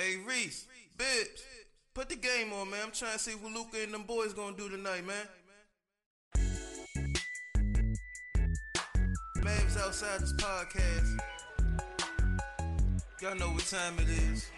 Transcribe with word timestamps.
Hey 0.00 0.16
Reese, 0.24 0.68
Bibbs, 0.96 1.42
put 1.92 2.08
the 2.08 2.14
game 2.14 2.52
on, 2.52 2.70
man. 2.70 2.78
I'm 2.84 2.92
trying 2.92 3.14
to 3.14 3.18
see 3.18 3.32
what 3.32 3.52
Luka 3.52 3.82
and 3.82 3.92
them 3.92 4.04
boys 4.04 4.32
gonna 4.32 4.56
do 4.56 4.68
tonight, 4.68 5.04
man. 5.04 5.26
Mavs 9.38 9.76
outside 9.76 10.20
this 10.20 10.32
podcast. 10.34 11.18
Y'all 13.20 13.34
know 13.34 13.48
what 13.48 13.64
time 13.64 13.94
it 13.98 14.08
is. 14.08 14.48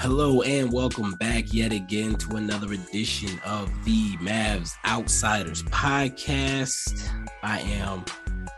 Hello 0.00 0.42
and 0.42 0.72
welcome 0.72 1.12
back 1.20 1.52
yet 1.52 1.72
again 1.72 2.16
to 2.16 2.34
another 2.34 2.72
edition 2.72 3.40
of 3.46 3.68
the 3.84 4.16
Mavs 4.16 4.72
Outsiders 4.86 5.62
podcast. 5.64 7.08
I 7.44 7.60
am 7.60 8.04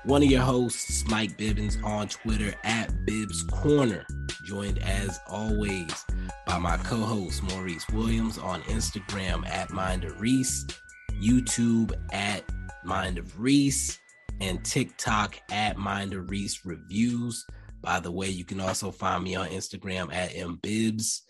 one 0.04 0.22
of 0.22 0.30
your 0.30 0.40
hosts, 0.40 1.06
Mike 1.08 1.36
Bibbins, 1.36 1.82
on 1.84 2.08
Twitter 2.08 2.54
at 2.64 3.04
Bibbs 3.04 3.42
Corner, 3.42 4.06
joined 4.52 4.78
as 4.80 5.18
always 5.28 6.04
by 6.46 6.58
my 6.58 6.76
co-host 6.76 7.42
Maurice 7.42 7.88
Williams 7.88 8.36
on 8.36 8.60
Instagram 8.64 9.48
at 9.48 9.70
Mind 9.70 10.04
of 10.04 10.20
Reese, 10.20 10.66
YouTube 11.22 11.94
at 12.12 12.44
Mind 12.84 13.16
of 13.16 13.40
Reese, 13.40 13.98
and 14.42 14.62
TikTok 14.62 15.40
at 15.50 15.78
Mind 15.78 16.12
of 16.12 16.28
Reese 16.28 16.66
Reviews. 16.66 17.46
By 17.80 17.98
the 17.98 18.12
way, 18.12 18.28
you 18.28 18.44
can 18.44 18.60
also 18.60 18.90
find 18.90 19.24
me 19.24 19.36
on 19.36 19.48
Instagram 19.48 20.12
at 20.12 20.32
mbibs. 20.32 21.22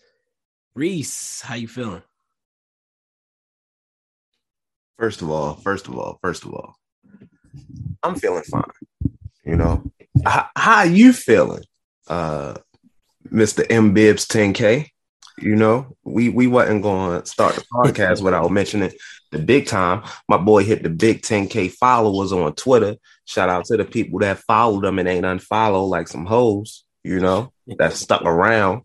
Reese, 0.75 1.39
how 1.39 1.55
you 1.55 1.69
feeling? 1.69 2.03
First 4.99 5.21
of 5.21 5.29
all, 5.29 5.55
first 5.55 5.87
of 5.87 5.97
all, 5.97 6.19
first 6.21 6.43
of 6.43 6.53
all, 6.53 6.75
I'm 8.03 8.15
feeling 8.15 8.43
fine. 8.43 8.63
You 9.45 9.55
know, 9.55 9.81
how, 10.25 10.49
how 10.57 10.75
are 10.79 10.87
you 10.87 11.13
feeling, 11.13 11.63
uh, 12.09 12.55
Mr. 13.33 13.65
M 13.69 13.93
Bibbs 13.93 14.25
10K? 14.25 14.89
You 15.39 15.55
know, 15.55 15.97
we 16.03 16.29
we 16.29 16.45
wasn't 16.47 16.83
going 16.83 17.21
to 17.21 17.27
start 17.27 17.55
the 17.55 17.61
podcast 17.73 18.21
without 18.21 18.51
mentioning 18.51 18.91
the 19.31 19.39
big 19.39 19.65
time. 19.65 20.03
My 20.29 20.37
boy 20.37 20.63
hit 20.63 20.83
the 20.83 20.89
big 20.89 21.21
10K 21.21 21.71
followers 21.71 22.31
on 22.31 22.53
Twitter. 22.53 22.97
Shout 23.25 23.49
out 23.49 23.65
to 23.65 23.77
the 23.77 23.85
people 23.85 24.19
that 24.19 24.39
followed 24.39 24.83
them 24.83 24.99
and 24.99 25.07
ain't 25.07 25.25
unfollow 25.25 25.89
like 25.89 26.07
some 26.07 26.25
hoes, 26.25 26.83
you 27.03 27.19
know, 27.19 27.51
that 27.77 27.93
stuck 27.93 28.21
around 28.23 28.83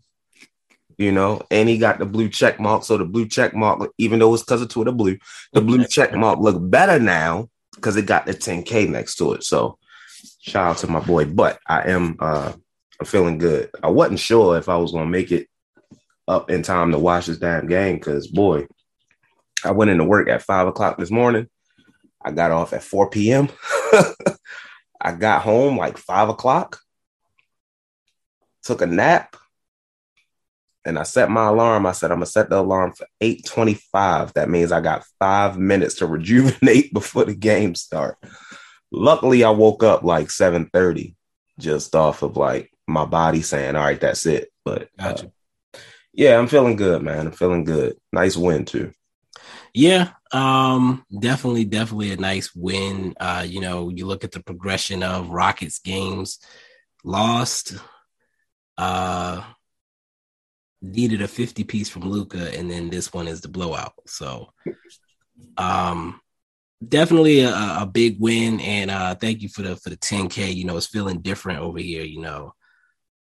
you 0.99 1.13
know, 1.13 1.41
and 1.49 1.69
he 1.69 1.77
got 1.77 1.97
the 1.97 2.05
blue 2.05 2.27
check 2.27 2.59
mark. 2.59 2.83
So 2.83 2.97
the 2.97 3.05
blue 3.05 3.25
check 3.25 3.55
mark, 3.55 3.89
even 3.97 4.19
though 4.19 4.33
it's 4.33 4.43
because 4.43 4.61
of 4.61 4.67
Twitter 4.67 4.91
Blue, 4.91 5.17
the 5.53 5.61
blue 5.61 5.85
check 5.85 6.13
mark 6.13 6.39
look 6.39 6.57
better 6.59 6.99
now 6.99 7.49
because 7.73 7.95
it 7.95 8.05
got 8.05 8.25
the 8.25 8.33
10K 8.33 8.89
next 8.89 9.15
to 9.15 9.31
it. 9.31 9.45
So 9.45 9.77
shout 10.41 10.71
out 10.71 10.77
to 10.79 10.87
my 10.87 10.99
boy. 10.99 11.23
But 11.23 11.57
I 11.65 11.89
am 11.89 12.17
uh 12.19 12.51
I'm 12.99 13.05
feeling 13.05 13.37
good. 13.37 13.69
I 13.81 13.89
wasn't 13.89 14.19
sure 14.19 14.57
if 14.57 14.67
I 14.67 14.77
was 14.77 14.91
gonna 14.91 15.09
make 15.09 15.31
it 15.31 15.47
up 16.27 16.49
in 16.49 16.61
time 16.63 16.91
to 16.91 16.99
watch 16.99 17.25
this 17.25 17.39
damn 17.39 17.67
game 17.67 17.95
because 17.95 18.27
boy, 18.27 18.67
I 19.63 19.71
went 19.71 19.91
into 19.91 20.03
work 20.03 20.29
at 20.29 20.43
five 20.43 20.67
o'clock 20.67 20.97
this 20.97 21.11
morning. 21.11 21.47
I 22.21 22.31
got 22.31 22.51
off 22.51 22.73
at 22.73 22.83
4 22.83 23.09
p.m. 23.09 23.49
I 25.01 25.13
got 25.13 25.41
home 25.41 25.77
like 25.77 25.97
five 25.97 26.27
o'clock, 26.27 26.79
took 28.63 28.81
a 28.81 28.85
nap, 28.85 29.37
and 30.83 30.99
I 30.99 31.03
set 31.03 31.29
my 31.29 31.47
alarm. 31.47 31.85
I 31.85 31.93
said 31.93 32.11
I'm 32.11 32.17
gonna 32.17 32.25
set 32.25 32.49
the 32.49 32.59
alarm 32.59 32.93
for 32.93 33.07
8:25. 33.21 34.33
That 34.33 34.49
means 34.49 34.71
I 34.71 34.81
got 34.81 35.05
five 35.19 35.57
minutes 35.57 35.95
to 35.95 36.05
rejuvenate 36.05 36.93
before 36.93 37.25
the 37.25 37.35
game 37.35 37.75
start. 37.75 38.17
Luckily, 38.91 39.43
I 39.43 39.51
woke 39.51 39.83
up 39.83 40.03
like 40.03 40.27
7:30, 40.27 41.15
just 41.59 41.95
off 41.95 42.21
of 42.23 42.35
like 42.35 42.71
my 42.89 43.05
body 43.05 43.41
saying, 43.41 43.75
"All 43.75 43.83
right, 43.83 43.99
that's 43.99 44.25
it." 44.25 44.49
But 44.65 44.89
gotcha. 44.97 45.27
uh, 45.27 45.79
yeah, 46.13 46.37
I'm 46.37 46.47
feeling 46.47 46.75
good, 46.75 47.01
man. 47.01 47.27
I'm 47.27 47.31
feeling 47.31 47.63
good. 47.63 47.97
Nice 48.11 48.35
win 48.35 48.65
too. 48.65 48.91
Yeah, 49.73 50.11
um, 50.31 51.05
definitely, 51.17 51.65
definitely 51.65 52.11
a 52.11 52.17
nice 52.17 52.53
win. 52.55 53.15
Uh, 53.19 53.45
you 53.47 53.61
know, 53.61 53.89
you 53.89 54.05
look 54.05 54.23
at 54.23 54.31
the 54.31 54.41
progression 54.41 55.03
of 55.03 55.29
Rockets 55.29 55.79
games, 55.79 56.39
lost. 57.03 57.75
Uh, 58.77 59.43
needed 60.81 61.21
a 61.21 61.27
50 61.27 61.65
piece 61.65 61.89
from 61.89 62.03
Luka, 62.03 62.57
and 62.57 62.71
then 62.71 62.89
this 62.89 63.11
one 63.11 63.27
is 63.27 63.41
the 63.41 63.49
blowout. 63.49 63.93
So 64.07 64.49
um 65.57 66.19
definitely 66.85 67.41
a, 67.41 67.51
a 67.51 67.89
big 67.91 68.17
win 68.19 68.59
and 68.61 68.89
uh 68.89 69.15
thank 69.15 69.41
you 69.41 69.49
for 69.49 69.61
the 69.61 69.75
for 69.75 69.89
the 69.89 69.97
10k 69.97 70.53
you 70.55 70.65
know 70.65 70.77
it's 70.77 70.87
feeling 70.87 71.19
different 71.19 71.59
over 71.59 71.79
here 71.79 72.03
you 72.03 72.21
know 72.21 72.53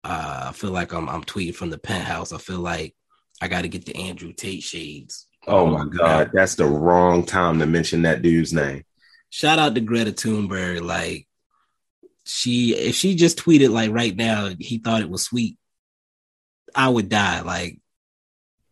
uh 0.07 0.45
i 0.49 0.51
feel 0.51 0.71
like 0.71 0.93
i'm 0.93 1.09
i'm 1.09 1.23
tweeting 1.23 1.55
from 1.55 1.69
the 1.69 1.77
penthouse 1.77 2.33
i 2.33 2.37
feel 2.37 2.59
like 2.59 2.95
i 3.41 3.47
got 3.47 3.61
to 3.61 3.69
get 3.69 3.85
the 3.85 3.95
andrew 3.95 4.33
tate 4.33 4.63
shades 4.63 5.27
oh 5.47 5.65
my 5.65 5.85
god 5.85 6.29
that's 6.33 6.55
the 6.55 6.65
wrong 6.65 7.25
time 7.25 7.59
to 7.59 7.65
mention 7.65 8.01
that 8.01 8.21
dude's 8.21 8.53
name 8.53 8.83
shout 9.29 9.59
out 9.59 9.75
to 9.75 9.81
greta 9.81 10.11
thunberg 10.11 10.81
like 10.81 11.27
she 12.25 12.75
if 12.75 12.95
she 12.95 13.15
just 13.15 13.37
tweeted 13.37 13.69
like 13.69 13.91
right 13.91 14.15
now 14.15 14.49
he 14.59 14.79
thought 14.79 15.01
it 15.01 15.09
was 15.09 15.23
sweet 15.23 15.57
I 16.77 16.89
would 16.89 17.09
die. 17.09 17.41
Like 17.41 17.79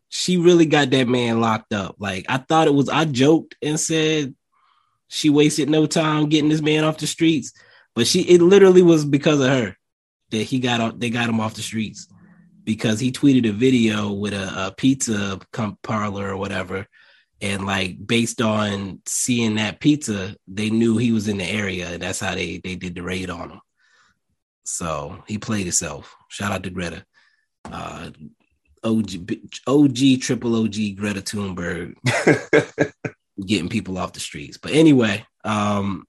she 0.09 0.37
really 0.37 0.65
got 0.65 0.91
that 0.91 1.07
man 1.07 1.41
locked 1.41 1.73
up. 1.73 1.95
Like 1.99 2.25
I 2.29 2.37
thought 2.37 2.67
it 2.67 2.73
was 2.73 2.87
I 2.87 3.05
joked 3.05 3.55
and 3.61 3.79
said 3.79 4.35
she 5.07 5.29
wasted 5.29 5.69
no 5.69 5.87
time 5.87 6.29
getting 6.29 6.49
this 6.49 6.61
man 6.61 6.83
off 6.83 6.99
the 6.99 7.07
streets, 7.07 7.51
but 7.95 8.07
she 8.07 8.21
it 8.21 8.41
literally 8.41 8.81
was 8.83 9.03
because 9.03 9.39
of 9.39 9.49
her 9.49 9.75
that 10.37 10.43
he 10.43 10.59
got 10.59 10.81
off 10.81 10.93
they 10.97 11.09
got 11.09 11.29
him 11.29 11.39
off 11.39 11.55
the 11.55 11.61
streets 11.61 12.07
because 12.63 12.99
he 12.99 13.11
tweeted 13.11 13.47
a 13.47 13.51
video 13.51 14.11
with 14.11 14.33
a, 14.33 14.67
a 14.67 14.73
pizza 14.75 15.39
parlor 15.83 16.29
or 16.29 16.37
whatever. 16.37 16.87
And 17.41 17.65
like 17.65 18.05
based 18.05 18.41
on 18.41 19.01
seeing 19.05 19.55
that 19.55 19.79
pizza 19.79 20.35
they 20.47 20.69
knew 20.69 20.97
he 20.97 21.11
was 21.11 21.27
in 21.27 21.37
the 21.37 21.45
area 21.45 21.89
and 21.89 22.01
that's 22.01 22.19
how 22.19 22.33
they 22.33 22.59
they 22.63 22.75
did 22.75 22.95
the 22.95 23.03
raid 23.03 23.29
on 23.29 23.51
him. 23.51 23.61
So 24.63 25.23
he 25.27 25.37
played 25.37 25.63
himself. 25.63 26.15
Shout 26.29 26.51
out 26.51 26.63
to 26.63 26.69
greta. 26.69 27.05
Uh, 27.65 28.11
OG, 28.85 29.31
OG, 29.65 29.97
triple 30.21 30.63
OG, 30.63 30.95
Greta 30.95 31.21
Thunberg, 31.21 31.95
getting 33.45 33.69
people 33.69 33.97
off 33.97 34.13
the 34.13 34.19
streets. 34.19 34.57
But 34.57 34.73
anyway, 34.73 35.25
um, 35.43 36.05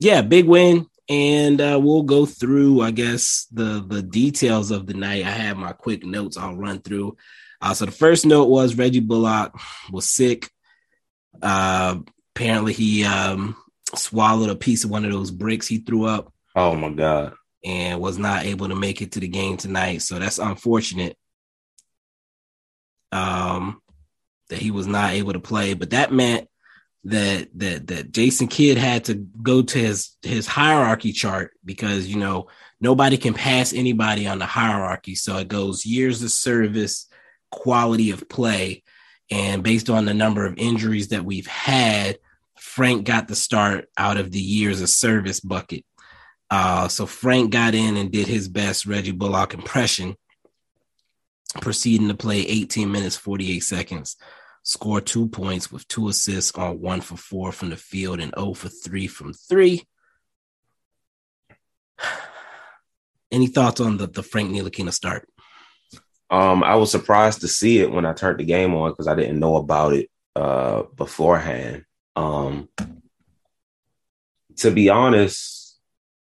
yeah, 0.00 0.22
big 0.22 0.46
win, 0.46 0.87
and 1.08 1.60
uh, 1.60 1.78
we'll 1.82 2.02
go 2.02 2.26
through, 2.26 2.82
I 2.82 2.90
guess, 2.90 3.46
the 3.52 3.84
the 3.86 4.02
details 4.02 4.70
of 4.70 4.86
the 4.86 4.94
night. 4.94 5.24
I 5.24 5.30
have 5.30 5.56
my 5.56 5.72
quick 5.72 6.04
notes. 6.04 6.36
I'll 6.36 6.56
run 6.56 6.80
through. 6.80 7.16
Uh, 7.60 7.74
so 7.74 7.86
the 7.86 7.92
first 7.92 8.26
note 8.26 8.48
was 8.48 8.76
Reggie 8.76 9.00
Bullock 9.00 9.52
was 9.90 10.08
sick. 10.08 10.50
Uh, 11.42 11.98
apparently, 12.34 12.72
he 12.72 13.04
um, 13.04 13.56
swallowed 13.94 14.50
a 14.50 14.56
piece 14.56 14.84
of 14.84 14.90
one 14.90 15.04
of 15.04 15.12
those 15.12 15.30
bricks 15.30 15.66
he 15.66 15.78
threw 15.78 16.04
up. 16.04 16.32
Oh 16.54 16.74
my 16.74 16.90
god! 16.90 17.34
and 17.64 18.00
was 18.00 18.18
not 18.18 18.44
able 18.44 18.68
to 18.68 18.74
make 18.74 19.02
it 19.02 19.12
to 19.12 19.20
the 19.20 19.28
game 19.28 19.56
tonight. 19.56 20.02
So 20.02 20.18
that's 20.18 20.38
unfortunate. 20.38 21.16
Um, 23.10 23.80
that 24.48 24.58
he 24.58 24.70
was 24.70 24.86
not 24.86 25.12
able 25.12 25.32
to 25.32 25.40
play, 25.40 25.74
but 25.74 25.90
that 25.90 26.12
meant 26.12 26.47
that 27.04 27.48
that 27.54 27.86
that 27.86 28.12
Jason 28.12 28.48
Kidd 28.48 28.76
had 28.76 29.04
to 29.04 29.14
go 29.14 29.62
to 29.62 29.78
his 29.78 30.16
his 30.22 30.46
hierarchy 30.46 31.12
chart 31.12 31.52
because 31.64 32.06
you 32.06 32.16
know 32.16 32.48
nobody 32.80 33.16
can 33.16 33.34
pass 33.34 33.72
anybody 33.72 34.26
on 34.26 34.38
the 34.38 34.46
hierarchy. 34.46 35.14
So 35.14 35.36
it 35.38 35.48
goes 35.48 35.86
years 35.86 36.22
of 36.22 36.30
service, 36.30 37.06
quality 37.50 38.10
of 38.10 38.28
play, 38.28 38.82
and 39.30 39.62
based 39.62 39.90
on 39.90 40.04
the 40.04 40.14
number 40.14 40.46
of 40.46 40.58
injuries 40.58 41.08
that 41.08 41.24
we've 41.24 41.46
had, 41.46 42.18
Frank 42.58 43.06
got 43.06 43.28
the 43.28 43.36
start 43.36 43.88
out 43.96 44.16
of 44.16 44.30
the 44.30 44.40
years 44.40 44.80
of 44.80 44.88
service 44.88 45.40
bucket. 45.40 45.84
Uh, 46.50 46.88
so 46.88 47.06
Frank 47.06 47.50
got 47.50 47.74
in 47.74 47.96
and 47.96 48.10
did 48.10 48.26
his 48.26 48.48
best 48.48 48.86
Reggie 48.86 49.12
Bullock 49.12 49.52
impression, 49.52 50.16
proceeding 51.60 52.08
to 52.08 52.14
play 52.14 52.40
18 52.40 52.90
minutes, 52.90 53.16
48 53.16 53.60
seconds, 53.60 54.16
score 54.68 55.00
two 55.00 55.26
points 55.28 55.72
with 55.72 55.88
two 55.88 56.08
assists 56.08 56.52
on 56.52 56.78
one 56.78 57.00
for 57.00 57.16
four 57.16 57.52
from 57.52 57.70
the 57.70 57.76
field 57.76 58.20
and 58.20 58.34
0 58.38 58.52
for 58.52 58.68
three 58.68 59.06
from 59.06 59.32
three. 59.32 59.82
Any 63.32 63.46
thoughts 63.46 63.80
on 63.80 63.96
the, 63.96 64.06
the 64.06 64.22
Frank 64.22 64.50
Ntilikina 64.50 64.92
start? 64.92 65.26
Um, 66.28 66.62
I 66.62 66.76
was 66.76 66.90
surprised 66.90 67.40
to 67.40 67.48
see 67.48 67.78
it 67.78 67.90
when 67.90 68.04
I 68.04 68.12
turned 68.12 68.40
the 68.40 68.44
game 68.44 68.74
on 68.74 68.90
because 68.90 69.08
I 69.08 69.14
didn't 69.14 69.38
know 69.38 69.56
about 69.56 69.94
it 69.94 70.10
uh, 70.36 70.82
beforehand. 70.94 71.84
Um, 72.14 72.68
to 74.56 74.70
be 74.70 74.90
honest, 74.90 75.78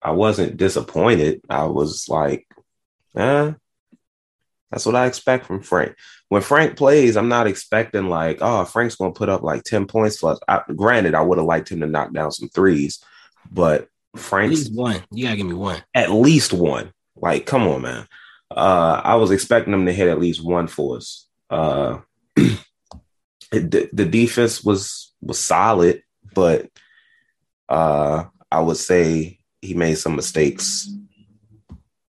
I 0.01 0.13
wasn't 0.13 0.57
disappointed. 0.57 1.43
I 1.51 1.65
was 1.65 2.07
like, 2.09 2.47
eh, 3.15 3.53
that's 4.71 4.87
what 4.87 4.95
I 4.95 5.07
expect 5.07 5.47
from 5.47 5.63
Frank. 5.63 5.97
When 6.29 6.43
Frank 6.43 6.77
plays, 6.77 7.17
I'm 7.17 7.29
not 7.29 7.47
expecting 7.47 8.09
like, 8.09 8.39
oh, 8.41 8.65
Frank's 8.65 8.95
going 8.95 9.13
to 9.13 9.19
put 9.19 9.29
up 9.29 9.43
like 9.43 9.65
10 9.65 9.87
points 9.87 10.19
for 10.19 10.33
us. 10.33 10.41
I, 10.47 10.63
granted, 10.75 11.15
I 11.15 11.23
would 11.23 11.39
have 11.39 11.47
liked 11.47 11.71
him 11.71 11.81
to 11.81 11.87
knock 11.87 12.13
down 12.13 12.31
some 12.31 12.49
threes, 12.49 13.03
but 13.51 13.89
Frank's 14.15 14.61
at 14.61 14.67
least 14.67 14.75
one. 14.75 15.03
You 15.11 15.25
got 15.25 15.31
to 15.33 15.37
give 15.37 15.47
me 15.47 15.55
one. 15.55 15.83
At 15.95 16.13
least 16.13 16.53
one. 16.53 16.93
Like, 17.17 17.47
come 17.47 17.67
on, 17.67 17.83
man. 17.83 18.07
Uh, 18.51 19.01
I 19.03 19.17
was 19.17 19.31
expecting 19.31 19.75
him 19.75 19.87
to 19.87 19.93
hit 19.93 20.09
at 20.09 20.21
least 20.21 20.45
one 20.45 20.69
for 20.69 20.97
us. 20.97 21.27
Uh, 21.49 21.99
the, 22.37 23.89
the 23.93 24.07
defense 24.07 24.63
was 24.63 25.13
was 25.21 25.39
solid, 25.39 26.03
but 26.35 26.69
uh, 27.69 28.25
I 28.51 28.61
would 28.61 28.77
say 28.77 29.39
he 29.61 29.75
made 29.75 29.97
some 29.97 30.17
mistakes 30.17 30.89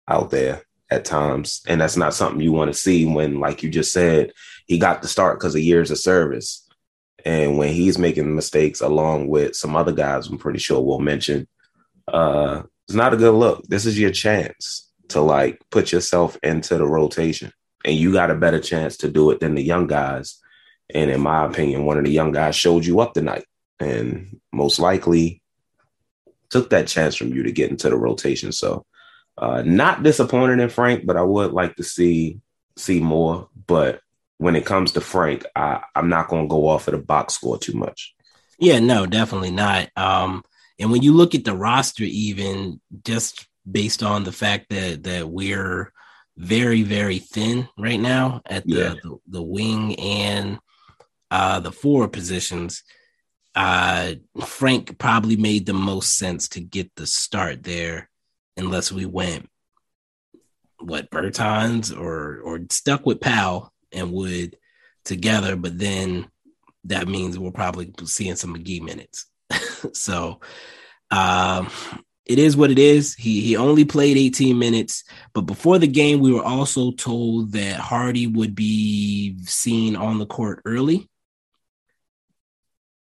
out 0.06 0.30
there 0.30 0.62
at 0.90 1.04
times, 1.04 1.62
and 1.68 1.80
that's 1.80 1.96
not 1.96 2.14
something 2.14 2.40
you 2.40 2.52
want 2.52 2.72
to 2.72 2.78
see 2.78 3.06
when, 3.06 3.38
like 3.40 3.62
you 3.62 3.70
just 3.70 3.92
said, 3.92 4.32
he 4.66 4.78
got 4.78 5.02
the 5.02 5.08
start 5.08 5.38
because 5.38 5.54
of 5.54 5.60
years 5.60 5.90
of 5.90 5.98
service, 5.98 6.68
and 7.24 7.58
when 7.58 7.72
he's 7.72 7.98
making 7.98 8.34
mistakes 8.34 8.80
along 8.80 9.28
with 9.28 9.54
some 9.54 9.76
other 9.76 9.92
guys, 9.92 10.28
I'm 10.28 10.38
pretty 10.38 10.58
sure 10.58 10.80
we'll 10.80 10.98
mention. 10.98 11.46
Uh, 12.08 12.62
it's 12.88 12.96
not 12.96 13.14
a 13.14 13.16
good 13.16 13.34
look. 13.34 13.62
This 13.68 13.86
is 13.86 13.98
your 13.98 14.10
chance 14.10 14.90
to 15.08 15.20
like 15.20 15.60
put 15.70 15.92
yourself 15.92 16.36
into 16.42 16.76
the 16.76 16.86
rotation, 16.86 17.52
and 17.84 17.96
you 17.96 18.12
got 18.12 18.30
a 18.30 18.34
better 18.34 18.60
chance 18.60 18.96
to 18.98 19.10
do 19.10 19.30
it 19.30 19.40
than 19.40 19.54
the 19.54 19.62
young 19.62 19.86
guys. 19.86 20.38
And 20.92 21.10
in 21.10 21.20
my 21.20 21.44
opinion, 21.44 21.84
one 21.84 21.98
of 21.98 22.04
the 22.04 22.10
young 22.10 22.32
guys 22.32 22.56
showed 22.56 22.84
you 22.84 23.00
up 23.00 23.14
tonight, 23.14 23.44
and 23.78 24.40
most 24.52 24.80
likely 24.80 25.40
took 26.48 26.70
that 26.70 26.88
chance 26.88 27.14
from 27.14 27.28
you 27.28 27.44
to 27.44 27.52
get 27.52 27.70
into 27.70 27.88
the 27.88 27.96
rotation. 27.96 28.50
So, 28.50 28.84
uh, 29.40 29.62
not 29.64 30.02
disappointed 30.02 30.60
in 30.60 30.68
Frank, 30.68 31.06
but 31.06 31.16
I 31.16 31.22
would 31.22 31.52
like 31.52 31.76
to 31.76 31.82
see 31.82 32.40
see 32.76 33.00
more. 33.00 33.48
But 33.66 34.00
when 34.36 34.54
it 34.54 34.66
comes 34.66 34.92
to 34.92 35.00
Frank, 35.00 35.44
I, 35.56 35.80
I'm 35.96 36.08
not 36.08 36.28
going 36.28 36.44
to 36.44 36.48
go 36.48 36.68
off 36.68 36.86
of 36.88 36.92
the 36.92 36.98
box 36.98 37.34
score 37.34 37.58
too 37.58 37.72
much. 37.72 38.14
Yeah, 38.58 38.78
no, 38.78 39.06
definitely 39.06 39.50
not. 39.50 39.88
Um, 39.96 40.44
and 40.78 40.92
when 40.92 41.02
you 41.02 41.14
look 41.14 41.34
at 41.34 41.44
the 41.44 41.56
roster, 41.56 42.04
even 42.04 42.80
just 43.04 43.48
based 43.70 44.02
on 44.02 44.24
the 44.24 44.32
fact 44.32 44.68
that 44.68 45.04
that 45.04 45.28
we're 45.28 45.92
very 46.36 46.82
very 46.82 47.18
thin 47.18 47.68
right 47.78 48.00
now 48.00 48.40
at 48.46 48.66
the 48.66 48.74
yeah. 48.74 48.94
the, 49.02 49.18
the, 49.28 49.42
wing 49.42 49.98
and 49.98 50.58
uh, 51.30 51.60
the 51.60 51.72
forward 51.72 52.12
positions. 52.12 52.82
Uh, 53.54 54.14
Frank 54.44 54.98
probably 54.98 55.36
made 55.36 55.66
the 55.66 55.74
most 55.74 56.16
sense 56.16 56.48
to 56.50 56.60
get 56.60 56.94
the 56.94 57.06
start 57.06 57.62
there, 57.62 58.09
unless 58.56 58.92
we 58.92 59.06
went 59.06 59.48
what 60.78 61.10
Bertans 61.10 61.96
or 61.96 62.40
or 62.40 62.60
stuck 62.70 63.06
with 63.06 63.20
Powell 63.20 63.72
and 63.92 64.12
Wood 64.12 64.56
together. 65.04 65.56
But 65.56 65.78
then 65.78 66.28
that 66.84 67.08
means 67.08 67.38
we're 67.38 67.50
probably 67.50 67.92
seeing 68.04 68.36
some 68.36 68.56
McGee 68.56 68.82
minutes. 68.82 69.26
so 69.92 70.40
um, 71.10 71.68
it 72.26 72.38
is 72.38 72.56
what 72.56 72.70
it 72.70 72.78
is. 72.78 73.14
He 73.14 73.40
he 73.40 73.56
only 73.56 73.84
played 73.84 74.16
18 74.16 74.58
minutes, 74.58 75.04
but 75.34 75.42
before 75.42 75.78
the 75.78 75.88
game, 75.88 76.20
we 76.20 76.32
were 76.32 76.44
also 76.44 76.92
told 76.92 77.52
that 77.52 77.80
Hardy 77.80 78.26
would 78.26 78.54
be 78.54 79.36
seen 79.44 79.96
on 79.96 80.18
the 80.18 80.26
court 80.26 80.62
early. 80.64 81.08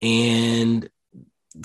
And 0.03 0.89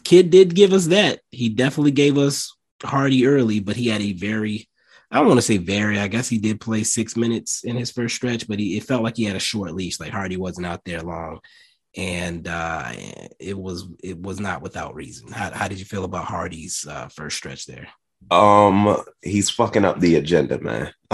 Kidd 0.03 0.29
did 0.29 0.55
give 0.55 0.71
us 0.71 0.87
that. 0.87 1.19
He 1.31 1.49
definitely 1.49 1.91
gave 1.91 2.17
us 2.17 2.55
Hardy 2.83 3.25
early, 3.25 3.59
but 3.59 3.75
he 3.75 3.87
had 3.87 4.01
a 4.01 4.13
very 4.13 4.69
I 5.11 5.17
don't 5.17 5.27
want 5.27 5.39
to 5.39 5.45
say 5.45 5.57
very. 5.57 5.99
I 5.99 6.07
guess 6.07 6.29
he 6.29 6.37
did 6.37 6.61
play 6.61 6.83
six 6.83 7.17
minutes 7.17 7.63
in 7.63 7.75
his 7.75 7.89
first 7.91 8.15
stretch, 8.15 8.47
but 8.47 8.59
he, 8.59 8.77
it 8.77 8.83
felt 8.83 9.01
like 9.01 9.17
he 9.17 9.23
had 9.23 9.35
a 9.35 9.39
short 9.39 9.73
leash. 9.73 9.99
Like 9.99 10.11
Hardy 10.11 10.37
wasn't 10.37 10.67
out 10.67 10.85
there 10.85 11.01
long, 11.01 11.39
and 11.97 12.47
uh, 12.47 12.91
it 13.39 13.57
was 13.57 13.87
it 14.03 14.21
was 14.21 14.39
not 14.39 14.61
without 14.61 14.93
reason. 14.93 15.31
How, 15.31 15.49
how 15.51 15.67
did 15.67 15.79
you 15.79 15.85
feel 15.85 16.03
about 16.03 16.25
Hardy's 16.25 16.85
uh, 16.87 17.07
first 17.07 17.37
stretch 17.37 17.65
there? 17.65 17.87
Um, 18.29 19.01
he's 19.23 19.49
fucking 19.49 19.85
up 19.85 19.99
the 19.99 20.15
agenda, 20.17 20.59
man. 20.59 20.93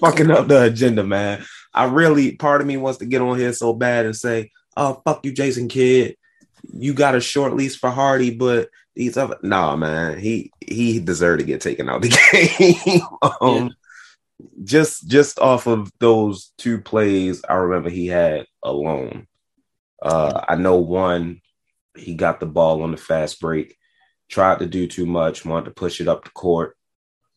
fucking 0.00 0.30
up 0.30 0.48
the 0.48 0.62
agenda, 0.64 1.04
man. 1.04 1.44
I 1.74 1.84
really, 1.84 2.36
part 2.36 2.62
of 2.62 2.66
me 2.66 2.78
wants 2.78 3.00
to 3.00 3.06
get 3.06 3.20
on 3.20 3.38
here 3.38 3.52
so 3.52 3.74
bad 3.74 4.06
and 4.06 4.16
say, 4.16 4.50
"Oh, 4.78 5.02
fuck 5.04 5.26
you, 5.26 5.32
Jason 5.32 5.68
Kidd. 5.68 6.16
You 6.62 6.94
got 6.94 7.14
a 7.14 7.20
short 7.20 7.54
lease 7.54 7.76
for 7.76 7.90
Hardy, 7.90 8.30
but 8.30 8.68
these 8.94 9.16
other 9.16 9.38
nah, 9.42 9.76
man. 9.76 10.18
He 10.18 10.52
he 10.60 11.00
deserved 11.00 11.40
to 11.40 11.46
get 11.46 11.60
taken 11.60 11.88
out 11.88 12.02
the 12.02 12.80
game. 12.86 13.00
um, 13.40 13.66
yeah 13.66 13.68
just 14.64 15.08
just 15.08 15.38
off 15.38 15.66
of 15.66 15.90
those 15.98 16.52
two 16.58 16.80
plays, 16.80 17.42
I 17.48 17.54
remember 17.54 17.90
he 17.90 18.06
had 18.06 18.46
alone. 18.62 19.26
Uh, 20.00 20.44
I 20.48 20.56
know 20.56 20.76
one, 20.76 21.40
he 21.96 22.14
got 22.14 22.40
the 22.40 22.46
ball 22.46 22.82
on 22.82 22.90
the 22.90 22.96
fast 22.96 23.40
break, 23.40 23.76
tried 24.28 24.58
to 24.60 24.66
do 24.66 24.86
too 24.86 25.06
much, 25.06 25.44
wanted 25.44 25.66
to 25.66 25.70
push 25.72 26.00
it 26.00 26.08
up 26.08 26.24
the 26.24 26.30
court, 26.30 26.76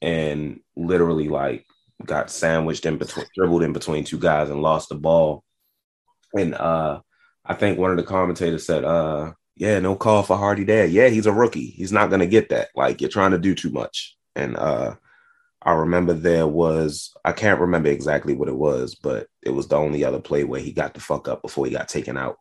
and 0.01 0.62
literally 0.75 1.30
like 1.30 1.66
got 2.04 2.31
sandwiched 2.31 2.86
in 2.86 2.98
between, 2.98 3.25
dribbled 3.36 3.63
in 3.63 3.74
between 3.74 4.04
two 4.04 4.19
guys, 4.19 4.50
and 4.50 4.62
lost 4.62 4.89
the 4.89 4.95
ball. 4.95 5.44
And 6.33 6.54
uh, 6.54 7.01
I 7.45 7.53
think 7.53 7.77
one 7.77 7.92
of 7.92 7.97
the 7.97 8.03
commentators 8.03 8.65
said, 8.65 8.83
uh, 8.83 9.33
"Yeah, 9.56 9.80
no 9.80 9.95
call 9.95 10.24
for 10.24 10.38
Hardy 10.38 10.65
Dad. 10.65 10.92
Yeah, 10.92 11.09
he's 11.09 11.25
a 11.25 11.33
rookie. 11.33 11.68
He's 11.68 11.92
not 11.92 12.09
gonna 12.09 12.27
get 12.27 12.50
that. 12.50 12.69
Like 12.75 13.01
you're 13.01 13.09
trying 13.09 13.31
to 13.31 13.38
do 13.38 13.56
too 13.56 13.69
much." 13.69 14.15
And 14.36 14.57
uh, 14.57 14.95
I 15.62 15.74
remember 15.74 16.13
there 16.13 16.47
was 16.47 17.13
I 17.25 17.31
can't 17.31 17.59
remember 17.59 17.89
exactly 17.89 18.36
what 18.36 18.50
it 18.50 18.56
was, 18.56 18.95
but 18.95 19.27
it 19.42 19.50
was 19.50 19.68
the 19.68 19.77
only 19.77 20.03
other 20.03 20.19
play 20.19 20.44
where 20.44 20.62
he 20.62 20.71
got 20.71 20.94
the 20.94 21.00
fuck 21.00 21.27
up 21.27 21.42
before 21.42 21.65
he 21.65 21.71
got 21.71 21.89
taken 21.89 22.18
out. 22.18 22.38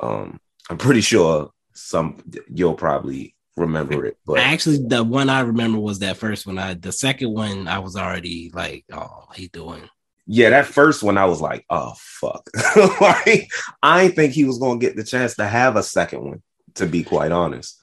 Um, 0.00 0.40
I'm 0.68 0.78
pretty 0.78 1.00
sure 1.00 1.50
some 1.74 2.22
you'll 2.52 2.74
probably 2.74 3.36
remember 3.56 4.04
it. 4.04 4.18
But 4.26 4.38
actually, 4.38 4.78
the 4.78 5.04
one 5.04 5.30
I 5.30 5.40
remember 5.40 5.78
was 5.78 6.00
that 6.00 6.16
first 6.16 6.46
one. 6.46 6.58
I 6.58 6.74
the 6.74 6.92
second 6.92 7.32
one 7.32 7.68
I 7.68 7.78
was 7.78 7.96
already 7.96 8.50
like, 8.52 8.84
oh, 8.92 9.26
he 9.34 9.48
doing. 9.48 9.88
Yeah, 10.26 10.50
that 10.50 10.66
first 10.66 11.02
one 11.02 11.18
I 11.18 11.24
was 11.24 11.40
like, 11.40 11.64
oh 11.70 11.94
fuck. 11.96 12.48
like 13.00 13.50
I 13.82 14.08
think 14.08 14.32
he 14.32 14.44
was 14.44 14.58
gonna 14.58 14.78
get 14.78 14.96
the 14.96 15.04
chance 15.04 15.36
to 15.36 15.46
have 15.46 15.76
a 15.76 15.82
second 15.82 16.24
one, 16.24 16.42
to 16.74 16.86
be 16.86 17.02
quite 17.02 17.32
honest. 17.32 17.82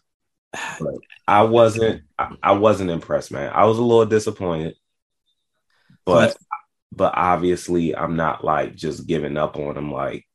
But 0.80 0.96
I 1.28 1.44
wasn't 1.44 2.04
I, 2.18 2.54
wasn't 2.54 2.90
impressed, 2.90 3.32
man. 3.32 3.52
I 3.54 3.66
was 3.66 3.78
a 3.78 3.84
little 3.84 4.06
disappointed. 4.06 4.76
But 6.06 6.38
but 6.92 7.14
obviously 7.16 7.96
I'm 7.96 8.16
not 8.16 8.44
like 8.44 8.76
just 8.76 9.08
giving 9.08 9.38
up 9.38 9.58
on 9.58 9.76
him 9.76 9.92
like 9.92 10.26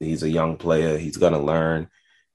he's 0.00 0.22
a 0.22 0.30
young 0.30 0.56
player, 0.56 0.96
he's 0.98 1.16
going 1.16 1.34
to 1.34 1.38
learn. 1.38 1.88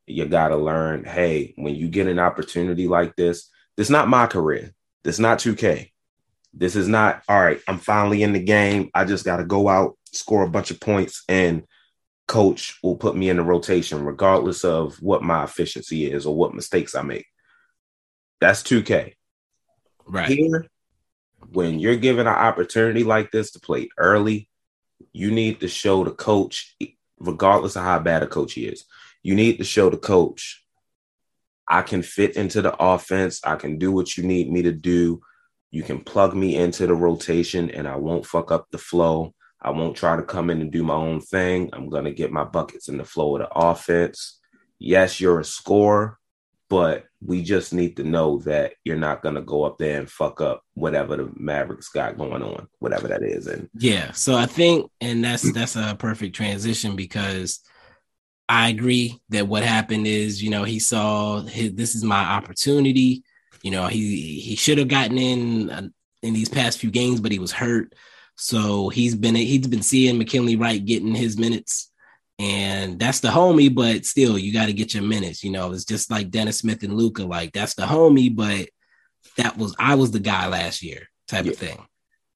You 0.07 0.25
got 0.25 0.49
to 0.49 0.57
learn, 0.57 1.03
hey, 1.03 1.53
when 1.57 1.75
you 1.75 1.87
get 1.87 2.07
an 2.07 2.19
opportunity 2.19 2.87
like 2.87 3.15
this, 3.15 3.49
this 3.75 3.87
is 3.87 3.91
not 3.91 4.07
my 4.07 4.27
career. 4.27 4.71
This 5.03 5.15
is 5.15 5.19
not 5.19 5.39
2K. 5.39 5.91
This 6.57 6.75
is 6.75 6.87
not 6.87 7.21
all 7.27 7.39
right, 7.39 7.59
I'm 7.67 7.77
finally 7.77 8.23
in 8.23 8.33
the 8.33 8.39
game. 8.39 8.89
I 8.93 9.03
just 9.05 9.25
got 9.25 9.37
to 9.37 9.45
go 9.45 9.67
out, 9.67 9.97
score 10.13 10.43
a 10.43 10.49
bunch 10.49 10.71
of 10.71 10.79
points 10.79 11.23
and 11.27 11.63
coach 12.27 12.79
will 12.81 12.95
put 12.95 13.15
me 13.15 13.29
in 13.29 13.37
the 13.37 13.43
rotation 13.43 14.03
regardless 14.03 14.63
of 14.63 14.95
what 15.01 15.21
my 15.21 15.43
efficiency 15.43 16.09
is 16.09 16.25
or 16.25 16.35
what 16.35 16.55
mistakes 16.55 16.95
I 16.95 17.01
make. 17.01 17.25
That's 18.39 18.63
2K. 18.63 19.13
Right. 20.07 20.29
Here, 20.29 20.67
when 21.51 21.79
you're 21.79 21.95
given 21.97 22.27
an 22.27 22.33
opportunity 22.33 23.03
like 23.03 23.31
this 23.31 23.51
to 23.51 23.59
play 23.59 23.89
early, 23.97 24.49
you 25.13 25.31
need 25.31 25.59
to 25.59 25.67
show 25.67 26.03
the 26.03 26.11
coach, 26.11 26.75
regardless 27.19 27.75
of 27.75 27.83
how 27.83 27.99
bad 27.99 28.23
a 28.23 28.27
coach 28.27 28.53
he 28.53 28.65
is, 28.65 28.85
you 29.23 29.35
need 29.35 29.57
to 29.57 29.63
show 29.63 29.89
the 29.89 29.97
coach, 29.97 30.63
I 31.67 31.81
can 31.81 32.01
fit 32.01 32.35
into 32.35 32.61
the 32.61 32.75
offense. 32.75 33.41
I 33.43 33.55
can 33.55 33.77
do 33.77 33.91
what 33.91 34.17
you 34.17 34.23
need 34.23 34.51
me 34.51 34.61
to 34.63 34.71
do. 34.71 35.21
You 35.75 35.83
can 35.83 35.99
plug 35.99 36.33
me 36.33 36.55
into 36.55 36.87
the 36.87 36.93
rotation 36.93 37.69
and 37.69 37.85
I 37.85 37.97
won't 37.97 38.25
fuck 38.25 38.49
up 38.49 38.67
the 38.71 38.77
flow. 38.77 39.33
I 39.61 39.71
won't 39.71 39.97
try 39.97 40.15
to 40.15 40.23
come 40.23 40.49
in 40.49 40.61
and 40.61 40.71
do 40.71 40.83
my 40.83 40.93
own 40.93 41.19
thing. 41.19 41.69
I'm 41.73 41.89
going 41.89 42.05
to 42.05 42.13
get 42.13 42.31
my 42.31 42.45
buckets 42.45 42.87
in 42.87 42.95
the 42.95 43.03
flow 43.03 43.35
of 43.35 43.41
the 43.41 43.49
offense. 43.53 44.39
Yes, 44.79 45.19
you're 45.19 45.41
a 45.41 45.43
scorer, 45.43 46.17
but 46.69 47.03
we 47.21 47.43
just 47.43 47.73
need 47.73 47.97
to 47.97 48.05
know 48.05 48.37
that 48.45 48.75
you're 48.85 48.95
not 48.95 49.21
going 49.21 49.35
to 49.35 49.41
go 49.41 49.65
up 49.65 49.77
there 49.77 49.99
and 49.99 50.09
fuck 50.09 50.39
up 50.39 50.63
whatever 50.75 51.17
the 51.17 51.29
Mavericks 51.35 51.89
got 51.89 52.17
going 52.17 52.41
on, 52.41 52.69
whatever 52.79 53.09
that 53.09 53.23
is. 53.23 53.47
And 53.47 53.69
yeah, 53.77 54.13
so 54.13 54.33
I 54.33 54.45
think, 54.45 54.89
and 55.01 55.25
that's 55.25 55.51
that's 55.51 55.75
a 55.75 55.97
perfect 55.99 56.37
transition 56.37 56.95
because 56.95 57.59
I 58.47 58.69
agree 58.69 59.19
that 59.27 59.49
what 59.49 59.63
happened 59.63 60.07
is, 60.07 60.41
you 60.41 60.51
know, 60.51 60.63
he 60.63 60.79
saw 60.79 61.41
his, 61.41 61.73
this 61.73 61.95
is 61.95 62.03
my 62.05 62.23
opportunity. 62.23 63.25
You 63.65 63.71
know, 63.71 63.87
he 63.87 64.39
he 64.41 64.55
should 64.55 64.77
have 64.77 64.89
gotten 64.89 65.17
in 65.17 65.71
uh, 65.71 65.87
in 66.21 66.35
these 66.35 66.49
past 66.49 66.77
few 66.77 66.91
games, 66.91 67.19
but 67.19 67.31
he 67.31 67.39
was 67.39 67.51
hurt. 67.51 67.95
So 68.35 68.89
he's 68.89 69.15
been 69.15 69.33
he's 69.33 69.65
been 69.65 69.81
seeing 69.81 70.19
McKinley 70.19 70.55
Wright 70.55 70.85
getting 70.85 71.15
his 71.15 71.35
minutes, 71.35 71.91
and 72.37 72.99
that's 72.99 73.21
the 73.21 73.29
homie. 73.29 73.73
But 73.73 74.05
still, 74.05 74.37
you 74.37 74.53
got 74.53 74.67
to 74.67 74.73
get 74.73 74.93
your 74.93 75.01
minutes. 75.01 75.43
You 75.43 75.49
know, 75.49 75.71
it's 75.71 75.83
just 75.83 76.11
like 76.11 76.29
Dennis 76.29 76.59
Smith 76.59 76.83
and 76.83 76.93
Luka. 76.93 77.23
Like 77.23 77.53
that's 77.53 77.73
the 77.73 77.87
homie, 77.87 78.35
but 78.35 78.69
that 79.37 79.57
was 79.57 79.75
I 79.79 79.95
was 79.95 80.11
the 80.11 80.19
guy 80.19 80.47
last 80.47 80.83
year, 80.83 81.09
type 81.27 81.45
yeah. 81.45 81.51
of 81.53 81.57
thing. 81.57 81.87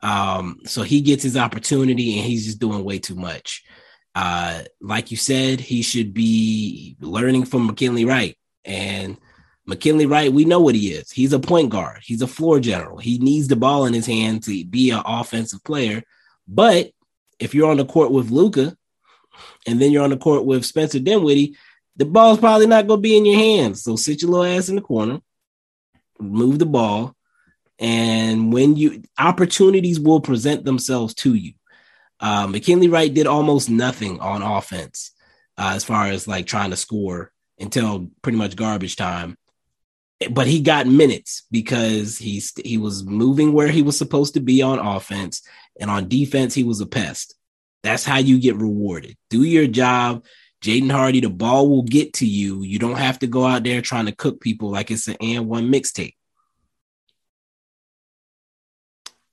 Um, 0.02 0.62
so 0.66 0.82
he 0.82 1.00
gets 1.00 1.22
his 1.22 1.38
opportunity, 1.38 2.18
and 2.18 2.26
he's 2.26 2.48
just 2.48 2.60
doing 2.60 2.84
way 2.84 2.98
too 2.98 3.14
much. 3.14 3.64
Uh, 4.16 4.64
like 4.82 5.12
you 5.12 5.18
said, 5.18 5.60
he 5.60 5.84
should 5.84 6.12
be 6.12 6.98
learning 7.02 7.46
from 7.46 7.68
McKinley 7.68 8.06
Wright, 8.06 8.36
and 8.66 9.16
McKinley 9.70 10.08
Wright, 10.08 10.34
we 10.34 10.46
know 10.46 10.60
what 10.60 10.74
he 10.74 10.92
is. 10.94 11.12
He's 11.12 11.32
a 11.32 11.40
point 11.40 11.70
guard. 11.70 12.02
He's 12.04 12.24
a 12.24 12.28
floor 12.28 12.60
general. 12.60 12.98
He 12.98 13.20
needs 13.20 13.48
the 13.48 13.56
ball 13.56 13.86
in 13.86 13.94
his 13.94 14.08
hand 14.08 14.42
to 14.44 14.66
be 14.66 14.90
an 14.90 15.04
offensive 15.06 15.64
player. 15.64 16.02
But 16.48 16.92
if 17.40 17.54
you're 17.54 17.70
on 17.70 17.78
the 17.78 17.86
court 17.86 18.12
with 18.12 18.32
Luka, 18.32 18.76
and 19.68 19.80
then 19.80 19.92
you're 19.92 20.04
on 20.04 20.10
the 20.10 20.18
court 20.18 20.44
with 20.44 20.66
Spencer 20.66 21.00
Dinwiddie, 21.00 21.56
the 21.96 22.06
ball's 22.06 22.40
probably 22.40 22.66
not 22.66 22.88
going 22.88 22.98
to 22.98 23.02
be 23.02 23.16
in 23.16 23.26
your 23.26 23.38
hands. 23.38 23.84
So 23.84 23.96
sit 23.96 24.24
your 24.24 24.32
little 24.32 24.46
ass 24.48 24.70
in 24.70 24.76
the 24.76 24.82
corner, 24.82 25.22
move 26.20 26.58
the 26.58 26.66
ball, 26.66 27.16
and 27.78 28.52
when 28.52 28.76
you 28.76 29.04
opportunities 29.20 30.00
will 30.00 30.20
present 30.20 30.66
themselves 30.66 31.14
to 31.16 31.36
you. 31.36 31.54
Uh, 32.20 32.48
McKinley 32.48 32.88
Wright 32.88 33.14
did 33.14 33.28
almost 33.28 33.70
nothing 33.70 34.20
on 34.20 34.42
offense 34.42 35.12
uh, 35.60 35.74
as 35.76 35.84
far 35.84 36.08
as 36.08 36.28
like 36.28 36.48
trying 36.48 36.72
to 36.72 36.76
score 36.76 37.32
until 37.60 38.10
pretty 38.24 38.38
much 38.38 38.56
garbage 38.56 38.96
time. 38.96 39.38
But 40.32 40.48
he 40.48 40.62
got 40.62 40.86
minutes 40.86 41.44
because 41.50 42.18
he's 42.18 42.54
he 42.64 42.78
was 42.78 43.06
moving 43.06 43.54
where 43.54 43.70
he 43.70 43.82
was 43.82 43.98
supposed 43.98 44.34
to 44.34 44.42
be 44.42 44.62
on 44.62 44.78
offense, 44.78 45.42
and 45.80 45.90
on 45.90 46.10
defense 46.10 46.54
he 46.54 46.64
was 46.64 46.82
a 46.82 46.86
pest. 46.86 47.36
That's 47.84 48.04
how 48.04 48.18
you 48.18 48.40
get 48.40 48.58
rewarded. 48.58 49.16
Do 49.30 49.44
your 49.44 49.68
job. 49.68 50.26
Jaden 50.62 50.92
Hardy, 50.92 51.22
the 51.22 51.30
ball 51.30 51.70
will 51.70 51.84
get 51.84 52.16
to 52.16 52.26
you. 52.26 52.64
You 52.64 52.80
don't 52.80 52.98
have 52.98 53.20
to 53.20 53.28
go 53.28 53.46
out 53.46 53.64
there 53.64 53.82
trying 53.82 54.08
to 54.08 54.12
cook 54.12 54.42
people 54.42 54.70
like 54.70 54.92
it's 54.92 55.08
an 55.08 55.16
and 55.22 55.48
one 55.48 55.72
mixtape. 55.72 56.16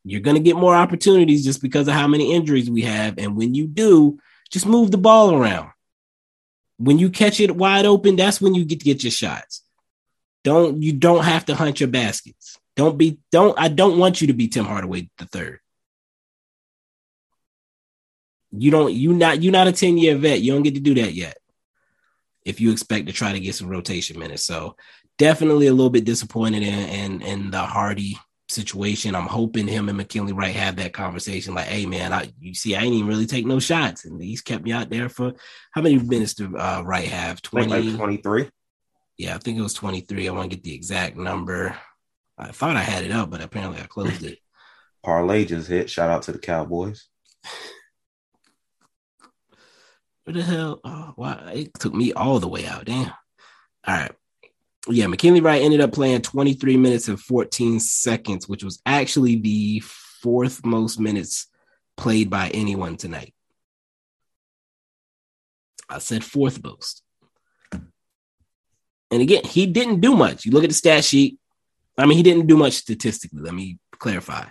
You're 0.04 0.20
going 0.20 0.36
to 0.36 0.42
get 0.42 0.54
more 0.54 0.76
opportunities 0.76 1.44
just 1.44 1.60
because 1.60 1.88
of 1.88 1.94
how 1.94 2.06
many 2.06 2.32
injuries 2.32 2.70
we 2.70 2.82
have. 2.82 3.18
And 3.18 3.36
when 3.36 3.54
you 3.54 3.66
do, 3.66 4.20
just 4.52 4.64
move 4.64 4.92
the 4.92 4.98
ball 4.98 5.34
around. 5.34 5.70
When 6.78 7.00
you 7.00 7.10
catch 7.10 7.40
it 7.40 7.56
wide 7.56 7.86
open, 7.86 8.14
that's 8.14 8.40
when 8.40 8.54
you 8.54 8.64
get 8.64 8.78
to 8.78 8.84
get 8.84 9.02
your 9.02 9.10
shots. 9.10 9.62
Don't 10.46 10.80
you 10.80 10.92
don't 10.92 11.24
have 11.24 11.46
to 11.46 11.56
hunt 11.56 11.80
your 11.80 11.88
baskets. 11.88 12.56
Don't 12.76 12.96
be 12.96 13.18
don't 13.32 13.58
I 13.58 13.66
don't 13.66 13.98
want 13.98 14.20
you 14.20 14.28
to 14.28 14.32
be 14.32 14.46
Tim 14.46 14.64
Hardaway 14.64 15.10
the 15.18 15.24
third. 15.24 15.58
You 18.52 18.70
don't 18.70 18.92
you 18.92 19.12
not 19.12 19.42
you 19.42 19.50
not 19.50 19.66
a 19.66 19.72
10 19.72 19.98
year 19.98 20.16
vet. 20.16 20.42
You 20.42 20.52
don't 20.52 20.62
get 20.62 20.74
to 20.74 20.80
do 20.80 20.94
that 20.94 21.14
yet. 21.14 21.36
If 22.44 22.60
you 22.60 22.70
expect 22.70 23.08
to 23.08 23.12
try 23.12 23.32
to 23.32 23.40
get 23.40 23.56
some 23.56 23.66
rotation 23.66 24.20
minutes. 24.20 24.44
So 24.44 24.76
definitely 25.18 25.66
a 25.66 25.74
little 25.74 25.90
bit 25.90 26.04
disappointed 26.04 26.62
in 26.62 26.88
in, 26.90 27.22
in 27.22 27.50
the 27.50 27.58
Hardy 27.58 28.16
situation. 28.48 29.16
I'm 29.16 29.26
hoping 29.26 29.66
him 29.66 29.88
and 29.88 29.98
McKinley 29.98 30.32
Wright 30.32 30.54
have 30.54 30.76
that 30.76 30.92
conversation. 30.92 31.56
Like, 31.56 31.66
hey 31.66 31.86
man, 31.86 32.12
I 32.12 32.30
you 32.38 32.54
see, 32.54 32.76
I 32.76 32.82
ain't 32.82 32.94
even 32.94 33.08
really 33.08 33.26
take 33.26 33.46
no 33.46 33.58
shots, 33.58 34.04
and 34.04 34.22
he's 34.22 34.42
kept 34.42 34.62
me 34.62 34.70
out 34.70 34.90
there 34.90 35.08
for 35.08 35.34
how 35.72 35.82
many 35.82 35.98
minutes 35.98 36.34
did 36.34 36.54
uh, 36.54 36.82
Wright 36.84 37.08
have? 37.08 37.42
Twenty, 37.42 37.82
like 37.82 37.96
twenty 37.96 38.18
three. 38.18 38.48
Yeah, 39.18 39.34
I 39.34 39.38
think 39.38 39.58
it 39.58 39.62
was 39.62 39.74
twenty 39.74 40.00
three. 40.00 40.28
I 40.28 40.32
want 40.32 40.50
to 40.50 40.56
get 40.56 40.64
the 40.64 40.74
exact 40.74 41.16
number. 41.16 41.76
I 42.38 42.52
thought 42.52 42.76
I 42.76 42.82
had 42.82 43.04
it 43.04 43.12
up, 43.12 43.30
but 43.30 43.40
apparently 43.40 43.80
I 43.80 43.86
closed 43.86 44.22
it. 44.22 44.38
Parlay 45.02 45.44
just 45.44 45.68
hit. 45.68 45.88
Shout 45.88 46.10
out 46.10 46.22
to 46.22 46.32
the 46.32 46.38
Cowboys. 46.38 47.06
Where 50.24 50.34
the 50.34 50.42
hell? 50.42 50.80
Oh, 50.82 51.14
wow. 51.16 51.48
It 51.54 51.72
took 51.74 51.94
me 51.94 52.12
all 52.12 52.40
the 52.40 52.48
way 52.48 52.66
out. 52.66 52.86
Damn. 52.86 53.12
All 53.86 53.96
right. 53.96 54.12
Yeah, 54.88 55.06
McKinley 55.06 55.40
Wright 55.40 55.62
ended 55.62 55.80
up 55.80 55.92
playing 55.92 56.22
23 56.22 56.76
minutes 56.76 57.06
and 57.08 57.20
14 57.20 57.78
seconds, 57.78 58.48
which 58.48 58.64
was 58.64 58.82
actually 58.84 59.36
the 59.36 59.80
fourth 59.80 60.64
most 60.64 60.98
minutes 60.98 61.46
played 61.96 62.28
by 62.28 62.48
anyone 62.48 62.96
tonight. 62.96 63.32
I 65.88 65.98
said 65.98 66.24
fourth 66.24 66.62
most. 66.62 67.02
And 69.10 69.22
again, 69.22 69.44
he 69.44 69.66
didn't 69.66 70.00
do 70.00 70.16
much. 70.16 70.44
You 70.44 70.52
look 70.52 70.64
at 70.64 70.70
the 70.70 70.74
stat 70.74 71.04
sheet. 71.04 71.38
I 71.98 72.06
mean, 72.06 72.16
he 72.16 72.22
didn't 72.22 72.46
do 72.46 72.56
much 72.56 72.74
statistically. 72.74 73.40
Let 73.40 73.54
me 73.54 73.78
clarify 73.92 74.46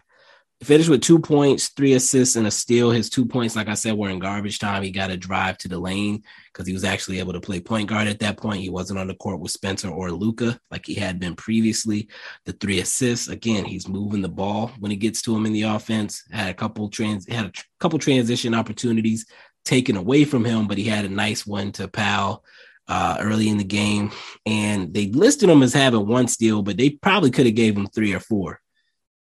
finished 0.65 0.89
with 0.89 1.01
two 1.01 1.19
points, 1.19 1.69
three 1.69 1.93
assists, 1.93 2.35
and 2.35 2.47
a 2.47 2.51
steal. 2.51 2.89
His 2.89 3.09
two 3.09 3.25
points, 3.25 3.55
like 3.55 3.67
I 3.67 3.75
said, 3.75 3.95
were 3.95 4.09
in 4.09 4.19
garbage 4.19 4.59
time. 4.59 4.83
He 4.83 4.91
got 4.91 5.11
a 5.11 5.17
drive 5.17 5.57
to 5.59 5.67
the 5.67 5.77
lane 5.77 6.23
because 6.51 6.67
he 6.67 6.73
was 6.73 6.83
actually 6.83 7.19
able 7.19 7.33
to 7.33 7.39
play 7.39 7.59
point 7.59 7.87
guard 7.87 8.07
at 8.07 8.19
that 8.19 8.37
point. 8.37 8.61
He 8.61 8.69
wasn't 8.69 8.99
on 8.99 9.07
the 9.07 9.15
court 9.15 9.39
with 9.39 9.51
Spencer 9.51 9.89
or 9.89 10.11
Luka 10.11 10.59
like 10.71 10.85
he 10.85 10.95
had 10.95 11.19
been 11.19 11.35
previously. 11.35 12.09
The 12.45 12.53
three 12.53 12.79
assists, 12.79 13.27
again, 13.27 13.63
he's 13.65 13.87
moving 13.87 14.21
the 14.21 14.29
ball 14.29 14.71
when 14.79 14.91
it 14.91 14.97
gets 14.97 15.21
to 15.23 15.35
him 15.35 15.45
in 15.45 15.53
the 15.53 15.63
offense. 15.63 16.23
Had 16.31 16.49
a 16.49 16.53
couple 16.53 16.89
trans, 16.89 17.27
had 17.27 17.45
a 17.45 17.49
tr- 17.49 17.65
couple 17.79 17.99
transition 17.99 18.53
opportunities 18.53 19.25
taken 19.63 19.97
away 19.97 20.25
from 20.25 20.45
him, 20.45 20.67
but 20.67 20.77
he 20.77 20.85
had 20.85 21.05
a 21.05 21.09
nice 21.09 21.45
one 21.45 21.71
to 21.73 21.87
Powell. 21.87 22.43
Uh, 22.87 23.17
early 23.19 23.49
in 23.49 23.57
the 23.57 23.63
game, 23.63 24.11
and 24.45 24.93
they 24.93 25.07
listed 25.07 25.49
him 25.49 25.63
as 25.63 25.73
having 25.73 26.05
one 26.05 26.27
steal, 26.27 26.61
but 26.61 26.77
they 26.77 26.91
probably 26.91 27.31
could 27.31 27.47
have 27.47 27.55
gave 27.55 27.75
him 27.75 27.87
three 27.87 28.13
or 28.13 28.19
four 28.19 28.61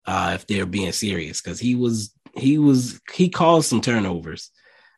uh, 0.06 0.32
if 0.36 0.48
they're 0.48 0.66
being 0.66 0.92
serious 0.92 1.42
because 1.42 1.60
he 1.60 1.76
was 1.76 2.14
he 2.36 2.58
was 2.58 3.00
he 3.14 3.30
caused 3.30 3.68
some 3.68 3.82
turnovers. 3.82 4.52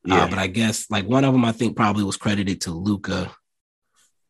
Uh, 0.09 0.15
yeah. 0.15 0.23
Uh, 0.23 0.27
but 0.29 0.39
I 0.39 0.47
guess 0.47 0.89
like 0.89 1.07
one 1.07 1.25
of 1.25 1.33
them 1.33 1.43
I 1.43 1.51
think 1.51 1.75
probably 1.75 2.03
was 2.03 2.17
credited 2.17 2.61
to 2.61 2.71
Luka. 2.71 3.31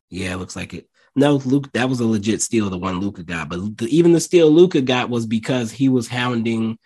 Yeah, 0.10 0.36
looks 0.36 0.56
like 0.56 0.74
it. 0.74 0.90
No, 1.16 1.36
Luke, 1.36 1.72
that 1.74 1.90
was 1.90 2.00
a 2.00 2.06
legit 2.06 2.42
steal, 2.42 2.70
the 2.70 2.78
one 2.78 3.00
Luka 3.00 3.24
got. 3.24 3.50
But 3.50 3.78
the, 3.78 3.86
even 3.96 4.14
the 4.14 4.20
steal 4.20 4.50
Luka 4.50 4.82
got 4.82 5.10
was 5.10 5.26
because 5.26 5.72
he 5.72 5.90
was 5.90 6.08
hounding 6.08 6.78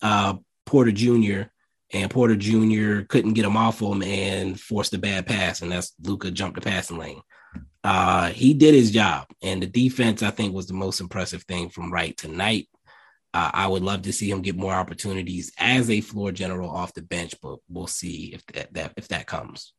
uh, 0.00 0.34
Porter 0.64 0.92
Jr. 0.92 1.42
and 1.92 2.10
Porter 2.10 2.36
Jr. 2.36 3.02
couldn't 3.08 3.34
get 3.34 3.44
him 3.44 3.56
off 3.56 3.80
him 3.80 4.02
and 4.02 4.58
forced 4.58 4.94
a 4.94 4.98
bad 4.98 5.26
pass, 5.26 5.62
and 5.62 5.70
that's 5.70 5.94
Luka 6.02 6.30
jumped 6.30 6.56
the 6.56 6.68
passing 6.68 6.98
lane. 6.98 7.20
Uh, 7.82 8.28
he 8.30 8.54
did 8.54 8.74
his 8.74 8.90
job, 8.90 9.26
and 9.42 9.62
the 9.62 9.66
defense 9.66 10.22
I 10.22 10.30
think 10.30 10.54
was 10.54 10.66
the 10.66 10.74
most 10.74 11.00
impressive 11.00 11.42
thing 11.44 11.68
from 11.68 11.92
Wright 11.92 12.16
tonight. 12.16 12.68
Uh, 13.34 13.50
I 13.52 13.66
would 13.66 13.82
love 13.82 14.02
to 14.02 14.12
see 14.12 14.30
him 14.30 14.42
get 14.42 14.56
more 14.56 14.72
opportunities 14.72 15.52
as 15.58 15.90
a 15.90 16.00
floor 16.00 16.30
general 16.32 16.70
off 16.70 16.94
the 16.94 17.02
bench, 17.02 17.34
but 17.42 17.58
we'll 17.68 17.88
see 17.88 18.32
if 18.32 18.46
that, 18.46 18.72
that 18.74 18.92
if 18.96 19.08
that 19.08 19.26
comes. 19.26 19.72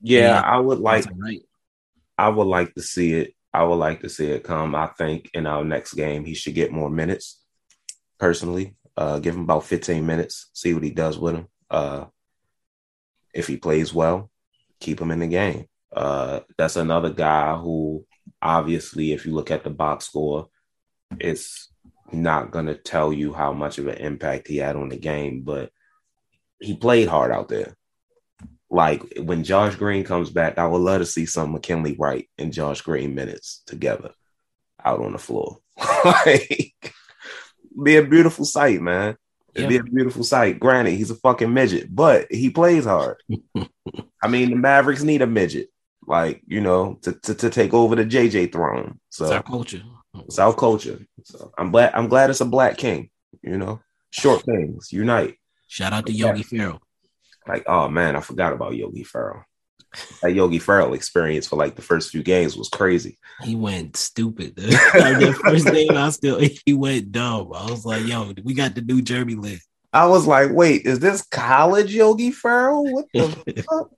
Yeah, 0.00 0.20
yeah, 0.20 0.40
I 0.40 0.58
would 0.58 0.78
like. 0.78 1.06
Right. 1.16 1.42
I 2.16 2.28
would 2.28 2.46
like 2.46 2.74
to 2.74 2.82
see 2.82 3.14
it. 3.14 3.34
I 3.52 3.64
would 3.64 3.76
like 3.76 4.02
to 4.02 4.08
see 4.08 4.30
it 4.30 4.44
come. 4.44 4.74
I 4.74 4.86
think 4.86 5.30
in 5.34 5.46
our 5.46 5.64
next 5.64 5.94
game, 5.94 6.24
he 6.24 6.34
should 6.34 6.54
get 6.54 6.72
more 6.72 6.90
minutes. 6.90 7.42
Personally, 8.18 8.76
uh, 9.00 9.18
give 9.18 9.34
him 9.34 9.44
about 9.44 9.64
15 9.64 10.04
minutes. 10.04 10.50
See 10.52 10.74
what 10.74 10.82
he 10.82 10.90
does 10.90 11.18
with 11.18 11.34
him. 11.34 11.48
Uh, 11.70 12.04
if 13.32 13.46
he 13.46 13.56
plays 13.56 13.94
well, 13.94 14.30
keep 14.78 15.00
him 15.00 15.10
in 15.10 15.20
the 15.20 15.26
game. 15.26 15.64
Uh, 15.90 16.40
that's 16.58 16.76
another 16.76 17.08
guy 17.08 17.56
who, 17.56 18.04
obviously, 18.42 19.12
if 19.12 19.24
you 19.24 19.32
look 19.32 19.50
at 19.50 19.64
the 19.64 19.70
box 19.70 20.04
score, 20.04 20.48
it's 21.18 21.72
not 22.12 22.50
going 22.50 22.66
to 22.66 22.74
tell 22.74 23.10
you 23.10 23.32
how 23.32 23.54
much 23.54 23.78
of 23.78 23.86
an 23.86 23.96
impact 23.96 24.48
he 24.48 24.58
had 24.58 24.76
on 24.76 24.90
the 24.90 24.98
game, 24.98 25.44
but 25.44 25.70
he 26.60 26.76
played 26.76 27.08
hard 27.08 27.32
out 27.32 27.48
there. 27.48 27.74
Like 28.68 29.02
when 29.16 29.44
Josh 29.44 29.76
Green 29.76 30.04
comes 30.04 30.28
back, 30.28 30.58
I 30.58 30.66
would 30.66 30.82
love 30.82 31.00
to 31.00 31.06
see 31.06 31.24
some 31.24 31.52
McKinley 31.52 31.96
Wright 31.98 32.28
and 32.36 32.52
Josh 32.52 32.82
Green 32.82 33.14
minutes 33.14 33.62
together 33.66 34.12
out 34.84 35.00
on 35.00 35.12
the 35.12 35.18
floor. 35.18 35.56
like, 36.04 36.92
be 37.82 37.96
a 37.96 38.02
beautiful 38.02 38.44
sight, 38.44 38.80
man. 38.80 39.16
It'd 39.54 39.68
be 39.68 39.76
a 39.76 39.82
beautiful 39.82 40.22
sight. 40.22 40.60
Granted, 40.60 40.92
he's 40.92 41.10
a 41.10 41.16
fucking 41.16 41.52
midget, 41.52 41.94
but 41.94 42.30
he 42.30 42.50
plays 42.50 42.84
hard. 42.84 43.16
I 44.22 44.28
mean, 44.28 44.50
the 44.50 44.56
Mavericks 44.56 45.02
need 45.02 45.22
a 45.22 45.26
midget, 45.26 45.70
like 46.06 46.42
you 46.46 46.60
know, 46.60 46.98
to, 47.02 47.12
to, 47.12 47.34
to 47.34 47.50
take 47.50 47.74
over 47.74 47.96
the 47.96 48.04
JJ 48.04 48.52
throne. 48.52 49.00
So 49.10 49.24
it's 49.24 49.32
our 49.32 49.42
culture. 49.42 49.82
South 50.28 50.56
culture. 50.56 50.98
So 51.24 51.52
I'm 51.58 51.70
glad 51.70 51.94
I'm 51.94 52.08
glad 52.08 52.30
it's 52.30 52.40
a 52.40 52.44
black 52.44 52.76
king, 52.76 53.10
you 53.42 53.58
know. 53.58 53.80
Short 54.10 54.42
things 54.42 54.92
unite. 54.92 55.36
Shout 55.68 55.92
out 55.92 56.06
to 56.06 56.12
Yogi 56.12 56.42
Ferrell. 56.42 56.80
Like, 57.46 57.64
oh 57.66 57.88
man, 57.88 58.16
I 58.16 58.20
forgot 58.20 58.52
about 58.52 58.74
Yogi 58.74 59.04
Ferrell. 59.04 59.44
That 60.22 60.34
Yogi 60.34 60.58
Ferrell 60.58 60.94
experience 60.94 61.48
for 61.48 61.56
like 61.56 61.74
the 61.74 61.82
first 61.82 62.10
few 62.10 62.22
games 62.22 62.56
was 62.56 62.68
crazy. 62.68 63.18
He 63.42 63.56
went 63.56 63.96
stupid. 63.96 64.58
like 64.58 65.18
the 65.18 65.38
first 65.42 65.66
game, 65.66 65.96
I 65.96 66.10
still 66.10 66.40
he 66.64 66.72
went 66.72 67.12
dumb. 67.12 67.52
I 67.52 67.70
was 67.70 67.84
like, 67.84 68.06
yo, 68.06 68.32
we 68.44 68.54
got 68.54 68.74
the 68.74 68.82
new 68.82 69.02
Jeremy 69.02 69.34
Lin. 69.34 69.58
I 69.92 70.06
was 70.06 70.26
like, 70.26 70.52
wait, 70.52 70.86
is 70.86 71.00
this 71.00 71.22
college 71.22 71.92
Yogi 71.92 72.30
Ferrell? 72.30 72.84
What 72.84 73.06
the 73.12 73.64
fuck? 73.68 73.90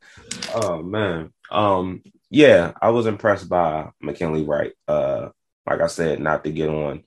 Oh 0.54 0.82
man. 0.82 1.32
Um, 1.50 2.02
yeah, 2.30 2.72
I 2.80 2.90
was 2.90 3.04
impressed 3.04 3.48
by 3.48 3.90
McKinley 4.00 4.44
Wright. 4.44 4.72
Uh 4.88 5.28
like 5.66 5.80
I 5.80 5.86
said, 5.86 6.20
not 6.20 6.44
to 6.44 6.50
get 6.50 6.70
on 6.70 7.04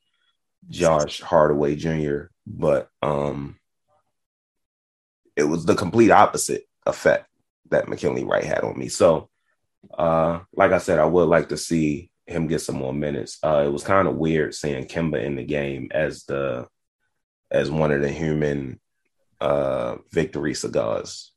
Josh 0.69 1.21
Hardaway 1.21 1.75
Jr., 1.75 2.25
but 2.45 2.89
um 3.01 3.57
it 5.35 5.43
was 5.43 5.65
the 5.65 5.75
complete 5.75 6.11
opposite 6.11 6.63
effect 6.85 7.27
that 7.69 7.88
McKinley 7.88 8.24
Wright 8.24 8.43
had 8.43 8.63
on 8.63 8.77
me. 8.77 8.89
So 8.89 9.29
uh 9.98 10.39
like 10.53 10.72
I 10.72 10.79
said, 10.79 11.00
I 11.00 11.05
would 11.05 11.27
like 11.29 11.50
to 11.50 11.57
see 11.57 12.10
him 12.27 12.48
get 12.48 12.62
some 12.62 12.75
more 12.75 12.93
minutes. 12.93 13.38
Uh 13.43 13.63
it 13.65 13.72
was 13.72 13.84
kind 13.84 14.07
of 14.07 14.15
weird 14.15 14.53
seeing 14.55 14.86
Kemba 14.86 15.24
in 15.24 15.36
the 15.36 15.43
game 15.43 15.89
as 15.91 16.24
the 16.25 16.67
as 17.51 17.69
one 17.69 17.91
of 17.91 18.01
the 18.01 18.10
human 18.10 18.79
uh 19.39 19.98
victory 20.12 20.53
cigars. 20.53 21.31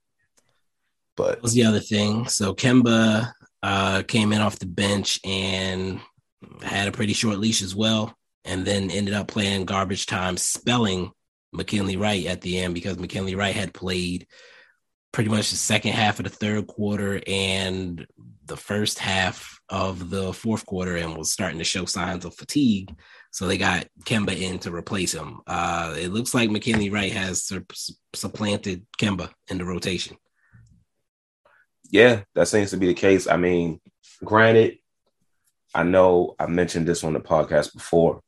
But 1.17 1.37
that 1.37 1.43
was 1.43 1.55
the 1.55 1.65
other 1.65 1.81
thing. 1.81 2.29
So 2.29 2.55
Kemba 2.55 3.33
uh 3.63 4.03
came 4.07 4.33
in 4.33 4.41
off 4.41 4.59
the 4.59 4.67
bench 4.67 5.21
and 5.25 6.01
had 6.63 6.89
a 6.89 6.93
pretty 6.93 7.13
short 7.13 7.39
leash 7.39 7.63
as 7.63 7.75
well, 7.75 8.15
and 8.45 8.65
then 8.65 8.91
ended 8.91 9.15
up 9.15 9.29
playing 9.29 9.65
garbage 9.65 10.07
time, 10.07 10.37
spelling 10.37 11.11
McKinley 11.53 11.97
Wright 11.97 12.27
at 12.27 12.41
the 12.41 12.59
end 12.59 12.75
because 12.75 12.99
McKinley 12.99 13.35
Wright 13.35 13.55
had 13.55 13.75
played 13.75 14.27
pretty 15.13 15.31
much 15.31 15.51
the 15.51 15.57
second 15.57 15.93
half 15.93 16.19
of 16.19 16.25
the 16.25 16.31
third 16.31 16.67
quarter 16.67 17.21
and 17.27 18.07
the 18.47 18.57
first 18.57 18.99
half 18.99 19.61
of 19.69 20.11
the 20.11 20.33
fourth 20.33 20.65
quarter 20.67 20.97
and 20.97 21.17
was 21.17 21.33
starting 21.33 21.59
to 21.59 21.65
show 21.65 21.85
signs 21.85 22.25
of 22.25 22.35
fatigue. 22.35 22.95
So 23.31 23.47
they 23.47 23.59
got 23.59 23.87
Kemba 24.05 24.39
in 24.39 24.59
to 24.61 24.75
replace 24.75 25.13
him. 25.13 25.41
Uh, 25.47 25.95
it 25.99 26.09
looks 26.09 26.35
like 26.35 26.51
McKinley 26.51 26.91
Wright 26.91 27.13
has 27.13 27.51
supplanted 28.15 28.87
Kemba 28.99 29.31
in 29.51 29.59
the 29.59 29.65
rotation. 29.65 30.17
Yeah, 31.91 32.23
that 32.35 32.49
seems 32.49 32.71
to 32.71 32.77
be 32.77 32.87
the 32.87 32.95
case. 32.95 33.27
I 33.27 33.37
mean, 33.37 33.81
granted, 34.25 34.79
I 35.75 35.83
know 35.83 36.35
I 36.39 36.47
mentioned 36.47 36.87
this 36.87 37.05
on 37.05 37.13
the 37.13 37.21
podcast 37.21 37.75
before, 37.75 38.21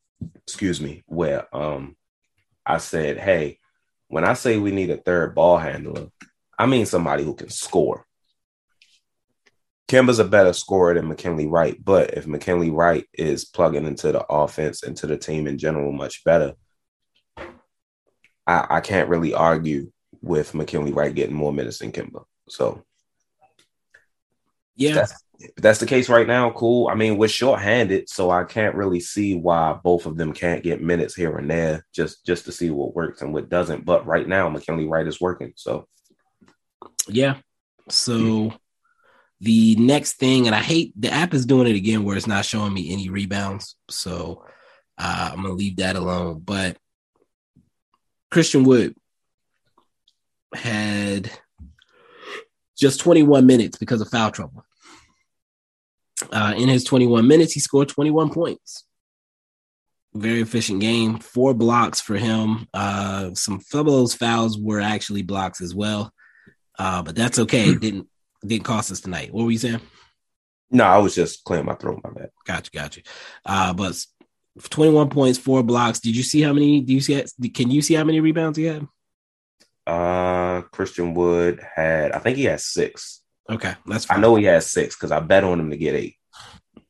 excuse 0.46 0.80
me, 0.80 1.02
where 1.06 1.54
um 1.54 1.96
I 2.64 2.78
said, 2.78 3.18
hey, 3.18 3.58
when 4.08 4.24
I 4.24 4.34
say 4.34 4.58
we 4.58 4.70
need 4.70 4.90
a 4.90 4.96
third 4.96 5.34
ball 5.34 5.58
handler, 5.58 6.08
I 6.60 6.66
mean 6.66 6.84
somebody 6.84 7.24
who 7.24 7.34
can 7.34 7.48
score. 7.48 8.04
Kemba's 9.88 10.18
a 10.18 10.24
better 10.24 10.52
scorer 10.52 10.94
than 10.94 11.08
McKinley 11.08 11.46
Wright, 11.46 11.76
but 11.82 12.14
if 12.14 12.26
McKinley 12.26 12.70
Wright 12.70 13.06
is 13.14 13.44
plugging 13.44 13.86
into 13.86 14.12
the 14.12 14.24
offense 14.26 14.82
and 14.82 14.96
to 14.98 15.06
the 15.06 15.16
team 15.16 15.46
in 15.46 15.58
general 15.58 15.90
much 15.90 16.22
better, 16.22 16.52
I, 18.46 18.66
I 18.70 18.80
can't 18.80 19.08
really 19.08 19.32
argue 19.34 19.90
with 20.20 20.54
McKinley 20.54 20.92
Wright 20.92 21.14
getting 21.14 21.34
more 21.34 21.52
minutes 21.52 21.78
than 21.78 21.92
Kemba. 21.92 22.24
So, 22.48 22.84
yeah, 24.76 24.94
that's, 24.94 25.14
if 25.38 25.54
that's 25.56 25.80
the 25.80 25.86
case 25.86 26.08
right 26.10 26.26
now, 26.26 26.50
cool. 26.50 26.88
I 26.88 26.94
mean, 26.94 27.16
we're 27.16 27.28
shorthanded, 27.28 28.10
so 28.10 28.30
I 28.30 28.44
can't 28.44 28.74
really 28.74 29.00
see 29.00 29.34
why 29.34 29.78
both 29.82 30.04
of 30.04 30.16
them 30.18 30.34
can't 30.34 30.62
get 30.62 30.82
minutes 30.82 31.14
here 31.14 31.36
and 31.38 31.50
there 31.50 31.86
just 31.94 32.24
just 32.26 32.44
to 32.44 32.52
see 32.52 32.70
what 32.70 32.94
works 32.94 33.22
and 33.22 33.32
what 33.32 33.48
doesn't. 33.48 33.86
But 33.86 34.06
right 34.06 34.28
now, 34.28 34.48
McKinley 34.50 34.86
Wright 34.86 35.08
is 35.08 35.20
working. 35.20 35.54
So, 35.56 35.88
yeah. 37.08 37.36
So 37.88 38.52
the 39.40 39.76
next 39.76 40.14
thing, 40.14 40.46
and 40.46 40.54
I 40.54 40.60
hate 40.60 40.92
the 41.00 41.10
app 41.10 41.34
is 41.34 41.46
doing 41.46 41.66
it 41.66 41.76
again 41.76 42.04
where 42.04 42.16
it's 42.16 42.26
not 42.26 42.44
showing 42.44 42.74
me 42.74 42.92
any 42.92 43.08
rebounds. 43.08 43.76
So 43.88 44.44
uh, 44.98 45.30
I'm 45.32 45.42
gonna 45.42 45.54
leave 45.54 45.76
that 45.76 45.96
alone. 45.96 46.42
But 46.44 46.76
Christian 48.30 48.64
Wood 48.64 48.94
had 50.54 51.30
just 52.78 53.00
21 53.00 53.46
minutes 53.46 53.78
because 53.78 54.00
of 54.00 54.08
foul 54.08 54.30
trouble. 54.30 54.64
Uh, 56.32 56.54
in 56.56 56.68
his 56.68 56.84
21 56.84 57.26
minutes, 57.26 57.52
he 57.52 57.60
scored 57.60 57.88
21 57.88 58.30
points. 58.30 58.84
Very 60.14 60.40
efficient 60.40 60.80
game. 60.80 61.18
Four 61.18 61.54
blocks 61.54 62.00
for 62.00 62.16
him. 62.16 62.66
Uh, 62.74 63.32
some 63.34 63.60
of 63.74 63.86
those 63.86 64.14
fouls 64.14 64.58
were 64.58 64.80
actually 64.80 65.22
blocks 65.22 65.60
as 65.60 65.74
well, 65.74 66.12
uh, 66.80 67.02
but 67.02 67.14
that's 67.14 67.38
okay. 67.38 67.68
It 67.68 67.80
didn't 67.80 68.08
didn't 68.44 68.64
cost 68.64 68.90
us 68.90 69.00
tonight. 69.00 69.34
What 69.34 69.44
were 69.44 69.50
you 69.50 69.58
saying? 69.58 69.82
No, 70.70 70.84
I 70.84 70.96
was 70.96 71.14
just 71.14 71.44
clearing 71.44 71.66
my 71.66 71.74
throat. 71.74 72.00
My 72.02 72.10
bad. 72.10 72.30
Gotcha, 72.46 72.70
gotcha. 72.70 73.02
Uh, 73.44 73.74
but 73.74 74.02
21 74.70 75.10
points, 75.10 75.38
four 75.38 75.62
blocks. 75.62 76.00
Did 76.00 76.16
you 76.16 76.22
see 76.22 76.40
how 76.40 76.54
many? 76.54 76.80
Do 76.80 76.94
you 76.94 77.02
see? 77.02 77.22
Can 77.52 77.70
you 77.70 77.82
see 77.82 77.94
how 77.94 78.04
many 78.04 78.20
rebounds 78.20 78.56
he 78.56 78.64
had? 78.64 78.88
Uh, 79.86 80.62
Christian 80.72 81.12
Wood 81.12 81.60
had. 81.74 82.12
I 82.12 82.18
think 82.18 82.38
he 82.38 82.44
had 82.44 82.60
six. 82.60 83.20
Okay, 83.50 83.74
that's. 83.86 84.06
Fine. 84.06 84.16
I 84.16 84.20
know 84.22 84.36
he 84.36 84.44
has 84.44 84.70
six 84.70 84.96
because 84.96 85.12
I 85.12 85.20
bet 85.20 85.44
on 85.44 85.60
him 85.60 85.70
to 85.70 85.76
get 85.76 85.94
eight. 85.94 86.16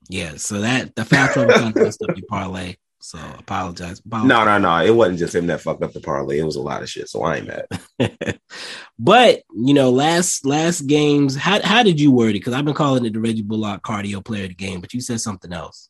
Yeah, 0.09 0.37
so 0.37 0.61
that 0.61 0.95
the 0.95 1.05
foul 1.05 1.29
trouble 1.29 1.55
of 1.55 1.75
messed 1.75 2.03
up 2.03 2.17
your 2.17 2.27
parlay. 2.29 2.77
So 3.03 3.19
apologize. 3.39 4.01
apologize. 4.01 4.29
No, 4.29 4.45
no, 4.45 4.59
no. 4.59 4.85
It 4.85 4.95
wasn't 4.95 5.19
just 5.19 5.35
him 5.35 5.47
that 5.47 5.63
fucked 5.63 5.83
up 5.83 5.93
the 5.93 6.01
parlay. 6.01 6.39
It 6.39 6.45
was 6.45 6.57
a 6.57 6.61
lot 6.61 6.83
of 6.83 6.91
shit. 6.91 7.09
So 7.09 7.23
I 7.23 7.37
ain't 7.37 7.49
mad. 7.49 8.39
but 8.99 9.43
you 9.57 9.73
know, 9.73 9.91
last 9.91 10.45
last 10.45 10.83
games, 10.83 11.35
how 11.35 11.63
how 11.63 11.83
did 11.83 11.99
you 11.99 12.13
word 12.13 12.31
it? 12.31 12.35
Because 12.35 12.53
I've 12.53 12.67
been 12.67 12.75
calling 12.75 13.05
it 13.07 13.15
the 13.15 13.21
Reggie 13.21 13.43
Bullock 13.43 13.83
cardio 13.83 14.23
player 14.23 14.45
of 14.45 14.51
the 14.51 14.55
game, 14.55 14.81
but 14.81 14.93
you 14.93 15.01
said 15.01 15.21
something 15.21 15.53
else. 15.53 15.89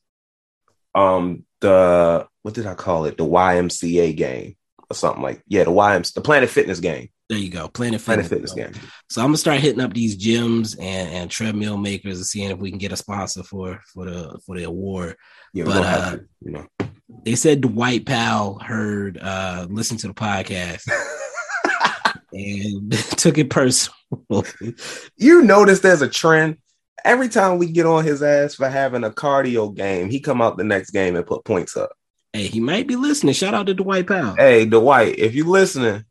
Um, 0.95 1.45
the 1.61 2.29
what 2.43 2.55
did 2.55 2.67
I 2.67 2.75
call 2.75 3.05
it? 3.07 3.19
The 3.19 3.25
YMCA 3.25 4.17
game 4.17 4.57
or 4.89 4.95
something 4.95 5.23
like 5.23 5.43
yeah, 5.49 5.65
the 5.65 5.71
YMC, 5.73 6.15
the 6.15 6.21
Planet 6.21 6.49
Fitness 6.49 6.79
game. 6.79 7.09
There 7.29 7.39
you 7.39 7.51
go, 7.51 7.69
Planet 7.69 8.01
Fitness, 8.01 8.29
Planet 8.29 8.53
Fitness 8.53 8.53
game. 8.53 8.73
So 9.09 9.21
I'm 9.21 9.29
gonna 9.29 9.37
start 9.37 9.61
hitting 9.61 9.81
up 9.81 9.95
these 9.95 10.17
gyms 10.17 10.77
and, 10.81 11.11
and 11.11 11.31
treadmill 11.31 11.77
makers 11.77 12.17
and 12.17 12.27
seeing 12.27 12.51
if 12.51 12.59
we 12.59 12.71
can 12.71 12.79
get 12.79 12.93
a 12.93 12.97
sponsor 12.97 13.43
for 13.43 13.81
for 13.93 14.05
the 14.05 14.41
for 14.47 14.57
the 14.57 14.65
award. 14.65 15.17
Yeah, 15.53 15.65
but 15.65 15.85
uh, 15.85 16.17
you 16.41 16.53
know, 16.53 16.67
they 17.25 17.35
said 17.35 17.61
Dwight 17.61 18.07
Powell 18.07 18.59
heard 18.59 19.19
uh 19.19 19.67
listened 19.71 20.01
to 20.01 20.09
the 20.09 20.15
podcast 20.15 20.89
and 22.33 22.93
took 23.17 23.39
it 23.39 23.51
personal. 23.51 23.99
you 25.17 25.43
notice 25.43 25.81
there's 25.81 26.03
a 26.03 26.09
trend. 26.09 26.59
Every 27.05 27.29
time 27.29 27.59
we 27.59 27.73
get 27.73 27.87
on 27.87 28.05
his 28.05 28.23
ass 28.23 28.55
for 28.55 28.69
having 28.69 29.05
a 29.05 29.11
cardio 29.11 29.75
game, 29.75 30.11
he 30.11 30.21
come 30.21 30.43
out 30.43 30.59
the 30.59 30.65
next 30.65 30.91
game 30.91 31.17
and 31.17 31.27
put 31.27 31.45
points 31.45 31.77
up. 31.77 31.91
Hey, 32.33 32.47
he 32.47 32.61
might 32.61 32.87
be 32.87 32.97
listening. 32.97 33.35
Shout 33.35 33.55
out 33.55 33.67
to 33.67 33.75
Dwight 33.75 34.07
Powell. 34.07 34.37
Hey, 34.37 34.67
Dwight, 34.67 35.19
if 35.19 35.35
you 35.35 35.45
listening, 35.45 36.05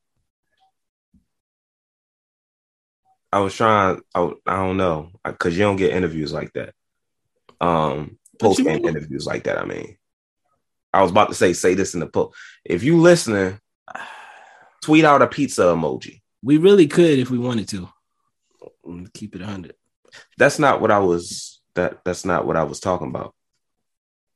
I 3.31 3.39
was 3.39 3.55
trying. 3.55 4.01
I, 4.15 4.31
I 4.47 4.55
don't 4.55 4.77
know 4.77 5.12
because 5.23 5.57
you 5.57 5.63
don't 5.63 5.75
get 5.75 5.93
interviews 5.93 6.33
like 6.33 6.51
that. 6.53 6.73
Um, 7.62 8.17
post 8.39 8.63
game 8.63 8.85
interviews 8.85 9.25
like 9.27 9.43
that. 9.43 9.59
I 9.59 9.65
mean, 9.65 9.97
I 10.93 11.02
was 11.02 11.12
about 11.12 11.30
to 11.30 11.36
say, 11.36 11.54
say 11.54 11.75
this 11.75 11.93
in 11.93 11.99
the 11.99 12.08
post. 12.08 12.36
If 12.65 12.84
you 12.84 12.99
listening, 12.99 13.60
tweet 14.82 15.06
out 15.06 15.21
a 15.21 15.28
pizza 15.28 15.63
emoji. 15.63 16.21
We 16.41 16.58
really 16.58 16.88
could 16.88 17.19
if 17.19 17.30
we 17.30 17.38
wanted 17.38 17.67
to. 17.69 17.89
Keep 19.13 19.36
it 19.36 19.41
hundred. 19.41 19.75
That's 20.38 20.58
not 20.58 20.82
what 20.82 20.91
I 20.91 20.99
was. 20.99 21.62
That 21.75 22.04
that's 22.04 22.25
not 22.25 22.47
what 22.47 22.58
I 22.58 22.63
was 22.63 22.80
talking 22.80 23.08
about. 23.08 23.36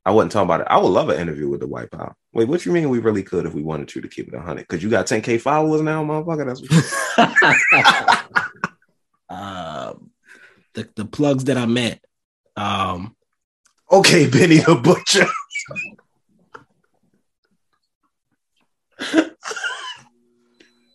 I 0.05 0.11
wasn't 0.11 0.33
talking 0.33 0.47
about 0.47 0.61
it. 0.61 0.67
I 0.69 0.77
would 0.77 0.89
love 0.89 1.09
an 1.09 1.19
interview 1.19 1.49
with 1.49 1.61
the 1.61 1.67
White 1.67 1.89
Power. 1.89 2.15
Wait, 2.33 2.47
what 2.47 2.65
you 2.65 2.71
mean 2.71 2.89
we 2.89 2.99
really 2.99 3.23
could 3.23 3.45
if 3.45 3.53
we 3.53 3.63
wanted 3.63 3.87
to 3.89 4.01
to 4.01 4.07
keep 4.07 4.27
it 4.27 4.39
hundred? 4.39 4.67
Because 4.67 4.83
you 4.83 4.89
got 4.89 5.07
10k 5.07 5.41
followers 5.41 5.81
now, 5.81 6.03
motherfucker. 6.03 6.45
That's 6.45 6.61
what 6.61 6.71
uh, 9.29 9.93
the 10.73 10.89
the 10.95 11.05
plugs 11.05 11.45
that 11.45 11.57
I 11.57 11.65
met. 11.65 12.03
Um, 12.55 13.15
okay, 13.91 14.29
Benny 14.29 14.57
the 14.57 14.75
Butcher. 14.75 15.25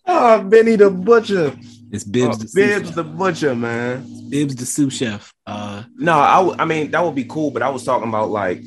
oh, 0.08 0.42
Benny 0.42 0.76
the 0.76 0.90
Butcher. 0.90 1.56
It's 1.90 2.04
Bibbs, 2.04 2.36
oh, 2.36 2.38
the, 2.38 2.50
Bibbs 2.54 2.94
the 2.94 3.04
Butcher, 3.04 3.54
man. 3.54 4.04
It's 4.06 4.20
Bibbs 4.22 4.56
the 4.56 4.66
sous 4.66 4.92
chef. 4.92 5.32
Uh, 5.46 5.84
no, 5.96 6.18
I, 6.18 6.36
w- 6.36 6.56
I 6.58 6.64
mean 6.64 6.90
that 6.90 7.02
would 7.02 7.14
be 7.14 7.24
cool, 7.24 7.50
but 7.50 7.62
I 7.62 7.70
was 7.70 7.84
talking 7.84 8.08
about 8.08 8.30
like, 8.30 8.62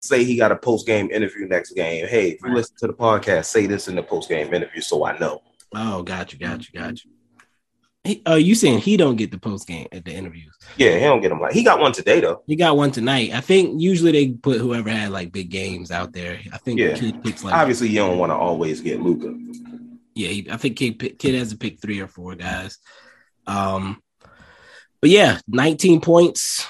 say 0.00 0.24
he 0.24 0.36
got 0.36 0.52
a 0.52 0.56
post 0.56 0.86
game 0.86 1.10
interview 1.10 1.46
next 1.46 1.72
game. 1.72 2.06
Hey, 2.06 2.30
if 2.30 2.40
you 2.42 2.48
right. 2.48 2.56
listen 2.56 2.76
to 2.78 2.86
the 2.86 2.94
podcast, 2.94 3.46
say 3.46 3.66
this 3.66 3.88
in 3.88 3.94
the 3.94 4.02
post 4.02 4.28
game 4.28 4.52
interview, 4.54 4.80
so 4.80 5.04
I 5.04 5.18
know. 5.18 5.42
Oh, 5.74 6.02
got 6.02 6.32
you, 6.32 6.38
got 6.38 6.60
you, 6.60 6.80
got 6.80 7.04
you. 7.04 7.10
He, 8.04 8.20
uh, 8.26 8.34
you 8.34 8.56
saying 8.56 8.80
he 8.80 8.96
don't 8.96 9.14
get 9.14 9.30
the 9.30 9.38
post 9.38 9.68
game 9.68 9.86
at 9.92 10.04
the 10.04 10.12
interviews? 10.12 10.56
Yeah, 10.76 10.94
he 10.94 11.04
don't 11.04 11.20
get 11.20 11.28
them. 11.28 11.40
Like 11.40 11.52
he 11.52 11.62
got 11.62 11.78
one 11.78 11.92
today 11.92 12.20
though. 12.20 12.42
He 12.48 12.56
got 12.56 12.76
one 12.76 12.90
tonight. 12.90 13.32
I 13.32 13.40
think 13.40 13.80
usually 13.80 14.10
they 14.10 14.28
put 14.30 14.58
whoever 14.58 14.90
had 14.90 15.10
like 15.10 15.30
big 15.30 15.50
games 15.50 15.92
out 15.92 16.12
there. 16.12 16.40
I 16.52 16.58
think 16.58 16.80
yeah. 16.80 16.98
Like 17.22 17.54
obviously 17.54 17.90
you 17.90 17.98
don't 17.98 18.18
want 18.18 18.30
to 18.30 18.34
always 18.34 18.80
get 18.80 19.00
Luka. 19.00 19.38
Yeah, 20.14 20.28
he, 20.28 20.50
I 20.50 20.56
think 20.56 20.76
Kidd 20.76 21.18
Kidd 21.18 21.34
has 21.34 21.50
to 21.50 21.56
pick 21.56 21.80
three 21.80 22.00
or 22.00 22.08
four 22.08 22.34
guys. 22.34 22.78
Um, 23.46 24.02
but 25.00 25.10
yeah, 25.10 25.40
19 25.48 26.00
points 26.00 26.66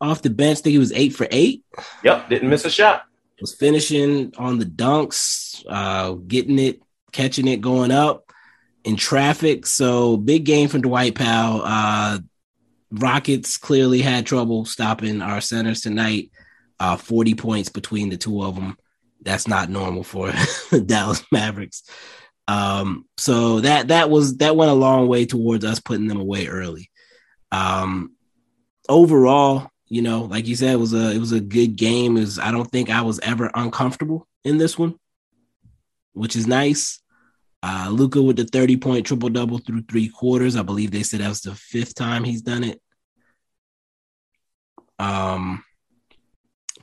off 0.00 0.22
the 0.22 0.30
bench. 0.30 0.58
I 0.58 0.62
think 0.62 0.72
he 0.72 0.78
was 0.78 0.92
eight 0.92 1.14
for 1.14 1.26
eight. 1.30 1.64
Yep, 2.02 2.28
didn't 2.28 2.48
miss 2.48 2.64
a 2.64 2.70
shot. 2.70 3.04
Was 3.40 3.54
finishing 3.54 4.32
on 4.38 4.58
the 4.58 4.64
dunks, 4.64 5.64
uh, 5.68 6.12
getting 6.12 6.58
it, 6.58 6.80
catching 7.12 7.48
it, 7.48 7.60
going 7.60 7.90
up 7.90 8.32
in 8.84 8.96
traffic. 8.96 9.66
So 9.66 10.16
big 10.16 10.44
game 10.44 10.68
for 10.68 10.78
Dwight 10.78 11.14
Powell. 11.14 11.62
Uh, 11.64 12.18
Rockets 12.90 13.58
clearly 13.58 14.00
had 14.00 14.24
trouble 14.24 14.64
stopping 14.64 15.20
our 15.20 15.40
centers 15.40 15.80
tonight. 15.80 16.30
Uh, 16.78 16.96
40 16.96 17.34
points 17.34 17.68
between 17.68 18.08
the 18.08 18.16
two 18.16 18.42
of 18.42 18.54
them. 18.54 18.76
That's 19.20 19.48
not 19.48 19.68
normal 19.68 20.04
for 20.04 20.32
Dallas 20.86 21.24
Mavericks. 21.32 21.82
Um, 22.46 23.06
so 23.16 23.60
that 23.60 23.88
that 23.88 24.10
was 24.10 24.38
that 24.38 24.56
went 24.56 24.70
a 24.70 24.74
long 24.74 25.08
way 25.08 25.24
towards 25.26 25.64
us 25.64 25.80
putting 25.80 26.08
them 26.08 26.20
away 26.20 26.46
early. 26.46 26.90
Um, 27.52 28.14
overall, 28.88 29.70
you 29.86 30.02
know, 30.02 30.22
like 30.22 30.46
you 30.46 30.56
said, 30.56 30.74
it 30.74 30.78
was 30.78 30.92
a 30.92 31.12
it 31.12 31.18
was 31.18 31.32
a 31.32 31.40
good 31.40 31.76
game. 31.76 32.16
Is 32.16 32.38
I 32.38 32.50
don't 32.50 32.70
think 32.70 32.90
I 32.90 33.02
was 33.02 33.20
ever 33.20 33.50
uncomfortable 33.54 34.28
in 34.44 34.58
this 34.58 34.78
one, 34.78 34.94
which 36.12 36.36
is 36.36 36.46
nice. 36.46 37.00
Uh, 37.62 37.88
Luka 37.90 38.20
with 38.20 38.36
the 38.36 38.44
30 38.44 38.76
point 38.76 39.06
triple 39.06 39.30
double 39.30 39.56
through 39.56 39.82
three 39.82 40.08
quarters. 40.08 40.54
I 40.54 40.62
believe 40.62 40.90
they 40.90 41.02
said 41.02 41.20
that 41.20 41.30
was 41.30 41.40
the 41.40 41.54
fifth 41.54 41.94
time 41.94 42.22
he's 42.22 42.42
done 42.42 42.62
it. 42.62 42.78
Um, 44.98 45.64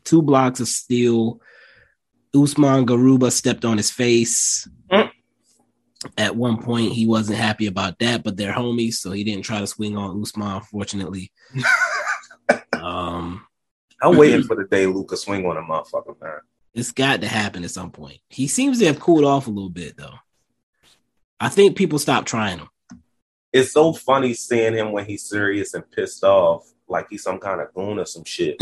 two 0.03 0.23
blocks 0.23 0.59
of 0.59 0.67
steel. 0.67 1.39
Usman 2.35 2.87
Garuba 2.87 3.31
stepped 3.31 3.63
on 3.63 3.77
his 3.77 3.91
face. 3.91 4.67
Mm. 4.91 5.10
At 6.17 6.35
one 6.35 6.61
point, 6.61 6.93
he 6.93 7.05
wasn't 7.05 7.37
happy 7.37 7.67
about 7.67 7.99
that, 7.99 8.23
but 8.23 8.35
they're 8.35 8.53
homies, 8.53 8.95
so 8.95 9.11
he 9.11 9.23
didn't 9.23 9.45
try 9.45 9.59
to 9.59 9.67
swing 9.67 9.97
on 9.97 10.19
Usman. 10.21 10.61
Fortunately, 10.61 11.31
um, 12.73 13.45
I'm 14.01 14.17
waiting 14.17 14.43
for 14.43 14.55
the 14.55 14.65
day 14.65 14.87
Luka 14.87 15.15
swing 15.15 15.45
on 15.45 15.57
a 15.57 15.61
motherfucker, 15.61 16.19
man. 16.21 16.39
it's 16.73 16.91
got 16.91 17.21
to 17.21 17.27
happen 17.27 17.63
at 17.63 17.71
some 17.71 17.91
point. 17.91 18.17
He 18.29 18.47
seems 18.47 18.79
to 18.79 18.87
have 18.87 18.99
cooled 18.99 19.25
off 19.25 19.47
a 19.47 19.51
little 19.51 19.69
bit, 19.69 19.95
though. 19.95 20.15
I 21.39 21.49
think 21.49 21.77
people 21.77 21.99
stopped 21.99 22.27
trying 22.27 22.59
him. 22.59 22.69
It's 23.53 23.73
so 23.73 23.93
funny 23.93 24.33
seeing 24.33 24.73
him 24.73 24.91
when 24.91 25.05
he's 25.05 25.23
serious 25.23 25.73
and 25.73 25.89
pissed 25.91 26.23
off, 26.23 26.71
like 26.87 27.07
he's 27.09 27.23
some 27.23 27.37
kind 27.37 27.61
of 27.61 27.73
goon 27.73 27.99
or 27.99 28.05
some 28.05 28.23
shit. 28.23 28.57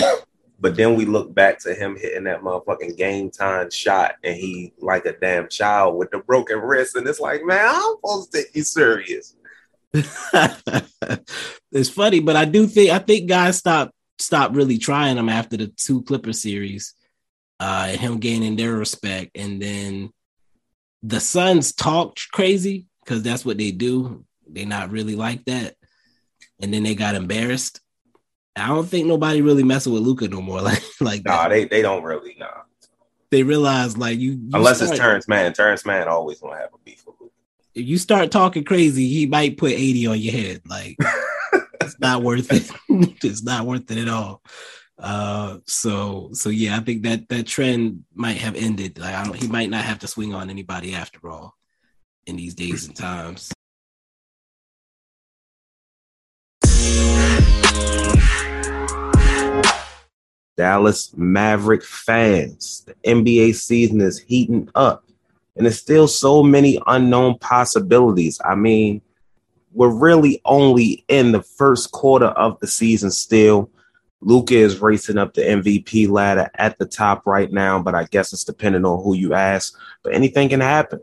But 0.62 0.76
then 0.76 0.96
we 0.96 1.06
look 1.06 1.34
back 1.34 1.60
to 1.60 1.74
him 1.74 1.96
hitting 1.96 2.26
that 2.26 2.42
motherfucking 2.42 2.98
game 2.98 3.32
time 3.32 3.72
shot, 3.72 4.16
and 4.24 4.36
he 4.36 4.74
like 4.80 5.06
a 5.06 5.14
damn 5.14 5.48
child 5.48 5.98
with 5.98 6.12
the 6.12 6.20
broken 6.20 6.60
wrist, 6.60 6.96
and 6.96 7.08
it's 7.08 7.20
like, 7.20 7.46
man, 7.46 7.66
I'm 7.68 7.96
supposed 7.96 8.32
to 8.34 8.44
you 8.54 8.64
serious. 8.64 9.36
it's 11.72 11.90
funny, 11.90 12.20
but 12.20 12.36
I 12.36 12.46
do 12.46 12.68
think 12.68 12.92
I 12.92 13.00
think 13.00 13.30
guys 13.30 13.58
stopped 13.58 13.94
stopped 14.20 14.54
really 14.54 14.78
trying 14.78 15.18
him 15.18 15.30
after 15.30 15.58
the 15.58 15.68
two 15.68 16.04
Clipper 16.04 16.34
series, 16.34 16.94
uh, 17.60 17.88
and 17.90 18.00
him 18.00 18.20
gaining 18.20 18.56
their 18.56 18.74
respect, 18.74 19.32
and 19.36 19.62
then 19.62 20.12
the 21.02 21.20
Suns 21.20 21.74
talked 21.74 22.32
crazy 22.32 22.88
because 23.04 23.24
that's 23.24 23.46
what 23.46 23.58
they 23.58 23.72
do. 23.72 24.26
They 24.48 24.66
not 24.66 24.92
really 24.92 25.16
like 25.16 25.46
that, 25.46 25.76
and 26.62 26.74
then 26.74 26.84
they 26.84 26.96
got 26.96 27.16
embarrassed. 27.16 27.80
I 28.60 28.68
don't 28.68 28.88
think 28.88 29.08
nobody 29.08 29.42
really 29.42 29.64
messing 29.64 29.94
with 29.94 30.04
Luka 30.04 30.28
no 30.28 30.42
more. 30.42 30.62
Like 30.70 30.84
like 31.02 31.26
Nah, 31.26 31.44
that. 31.44 31.50
they 31.50 31.66
they 31.66 31.82
don't 31.82 32.04
really 32.04 32.36
nah. 32.40 32.48
they 33.32 33.44
realize 33.44 33.98
like 33.98 34.20
you, 34.20 34.32
you 34.32 34.50
Unless 34.54 34.78
start, 34.78 34.92
it's 34.92 35.00
Terrence 35.00 35.28
Mann. 35.28 35.54
Terrence 35.54 35.86
Mann 35.86 36.08
always 36.08 36.40
gonna 36.40 36.58
have 36.58 36.70
a 36.74 36.78
beef 36.84 37.04
with 37.06 37.16
Luka. 37.20 37.34
if 37.76 37.86
you 37.86 37.98
start 37.98 38.32
talking 38.32 38.64
crazy, 38.64 39.08
he 39.08 39.26
might 39.26 39.58
put 39.58 39.72
80 39.72 40.08
on 40.08 40.20
your 40.20 40.34
head. 40.34 40.62
Like 40.68 40.98
it's 41.82 42.00
not 42.00 42.24
worth 42.24 42.52
it. 42.52 42.70
it's 43.24 43.44
not 43.44 43.66
worth 43.66 43.90
it 43.92 43.98
at 44.00 44.10
all. 44.10 44.42
Uh 44.98 45.58
so 45.66 46.30
so 46.34 46.50
yeah, 46.50 46.76
I 46.76 46.82
think 46.82 47.04
that 47.04 47.30
that 47.30 47.48
trend 47.48 48.04
might 48.14 48.38
have 48.38 48.56
ended. 48.56 49.00
Like 49.00 49.16
I 49.16 49.24
don't 49.24 49.36
he 49.36 49.48
might 49.48 49.70
not 49.70 49.86
have 49.86 50.00
to 50.00 50.08
swing 50.08 50.34
on 50.34 50.50
anybody 50.50 50.94
after 50.94 51.30
all 51.30 51.56
in 52.26 52.36
these 52.36 52.54
days 52.56 52.86
and 52.88 52.96
times. 52.96 53.52
Dallas 60.60 61.16
Maverick 61.16 61.86
fans. 61.86 62.86
The 62.86 62.94
NBA 63.10 63.56
season 63.56 64.02
is 64.02 64.20
heating 64.20 64.68
up, 64.76 65.06
and 65.56 65.66
there's 65.66 65.80
still 65.80 66.06
so 66.06 66.44
many 66.44 66.78
unknown 66.86 67.38
possibilities. 67.40 68.42
I 68.44 68.56
mean, 68.56 69.02
we're 69.72 69.88
really 69.88 70.42
only 70.44 71.06
in 71.08 71.32
the 71.32 71.42
first 71.42 71.94
quarter 71.94 72.26
of 72.26 72.60
the 72.60 72.68
season 72.68 73.10
still. 73.10 73.70
Luka 74.20 74.54
is 74.54 74.82
racing 74.82 75.18
up 75.18 75.34
the 75.34 75.44
MVP 75.44 76.10
ladder 76.10 76.52
at 76.56 76.78
the 76.78 76.86
top 76.86 77.26
right 77.26 77.54
now, 77.54 77.82
but 77.82 77.96
I 77.96 78.04
guess 78.12 78.34
it's 78.34 78.44
depending 78.44 78.84
on 78.84 79.02
who 79.02 79.16
you 79.16 79.34
ask. 79.34 79.80
But 80.04 80.14
anything 80.14 80.50
can 80.50 80.60
happen. 80.60 81.00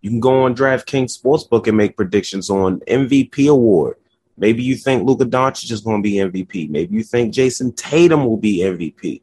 You 0.00 0.08
can 0.08 0.20
go 0.20 0.44
on 0.44 0.54
DraftKings 0.54 1.20
Sportsbook 1.20 1.66
and 1.66 1.76
make 1.76 1.98
predictions 1.98 2.48
on 2.48 2.80
MVP 2.88 3.50
award. 3.50 3.96
Maybe 4.42 4.64
you 4.64 4.74
think 4.74 5.06
Luka 5.06 5.24
Doncic 5.24 5.70
is 5.70 5.82
going 5.82 6.02
to 6.02 6.08
be 6.08 6.16
MVP. 6.16 6.68
Maybe 6.68 6.96
you 6.96 7.04
think 7.04 7.32
Jayson 7.32 7.76
Tatum 7.76 8.26
will 8.26 8.36
be 8.36 8.58
MVP. 8.58 9.22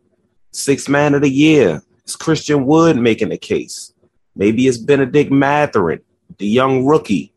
Sixth 0.51 0.87
man 0.87 1.13
of 1.13 1.23
the 1.23 1.29
year. 1.29 1.83
It's 2.05 2.15
Christian 2.15 2.65
Wood 2.65 2.95
making 2.95 3.27
the 3.27 3.37
case. 3.37 3.93
Maybe 4.37 4.65
it's 4.65 4.77
Bennedict 4.77 5.29
Mathurin, 5.29 5.99
the 6.37 6.47
young 6.47 6.85
rookie. 6.85 7.33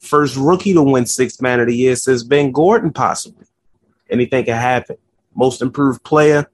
First 0.00 0.38
rookie 0.38 0.72
to 0.72 0.82
win 0.82 1.04
sixth 1.04 1.42
man 1.42 1.60
of 1.60 1.66
the 1.66 1.76
year 1.76 1.96
since 1.96 2.22
Ben 2.22 2.50
Gordon, 2.50 2.94
possibly. 2.94 3.44
Anything 4.08 4.46
can 4.46 4.56
happen. 4.56 4.96
Most 5.34 5.60
improved 5.60 6.02
player. 6.04 6.50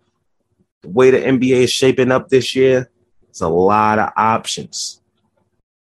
The 0.82 0.88
way 0.88 1.12
the 1.12 1.18
NBA 1.18 1.62
is 1.62 1.70
shaping 1.70 2.10
up 2.10 2.30
this 2.30 2.56
year, 2.56 2.90
it's 3.30 3.42
a 3.42 3.48
lot 3.48 4.00
of 4.00 4.10
options. 4.16 5.00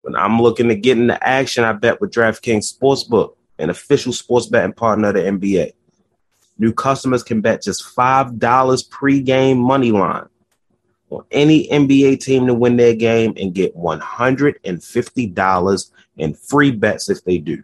When 0.01 0.17
I'm 0.17 0.41
looking 0.41 0.69
to 0.69 0.75
get 0.75 0.97
into 0.97 1.23
action, 1.23 1.65
I 1.65 1.75
bet 1.75 2.01
with 2.01 2.13
DraftKings 2.13 2.75
Sportsbook 2.75 3.35
an 3.61 3.71
official 3.71 4.13
sports 4.13 4.47
betting 4.47 4.73
partner 4.73 5.09
of 5.09 5.15
the 5.15 5.23
NBA. 5.23 5.73
New 6.59 6.73
customers 6.73 7.23
can 7.23 7.41
bet 7.41 7.63
just 7.63 7.97
$5 7.97 8.39
pregame 8.89 9.57
money 9.57 9.93
line 9.93 10.27
on 11.11 11.25
any 11.31 11.69
NBA 11.69 12.21
team 12.21 12.47
to 12.47 12.55
win 12.55 12.77
their 12.77 12.95
game 12.95 13.35
and 13.37 13.55
get 13.55 13.77
$150 13.77 15.91
in 16.19 16.35
free 16.35 16.71
bets 16.71 17.09
if 17.09 17.25
they 17.25 17.39
do. 17.39 17.63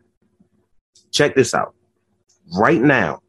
Check 1.13 1.35
this 1.35 1.53
out. 1.55 1.75
Right 2.59 2.81
now, 2.81 3.21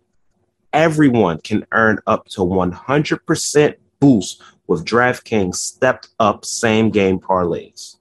everyone 0.73 1.39
can 1.41 1.65
earn 1.71 1.99
up 2.07 2.27
to 2.29 2.41
100% 2.41 3.75
boost 3.99 4.41
with 4.67 4.85
DraftKings 4.85 5.55
stepped 5.55 6.09
up 6.19 6.45
same 6.45 6.89
game 6.89 7.19
parlays. 7.19 7.97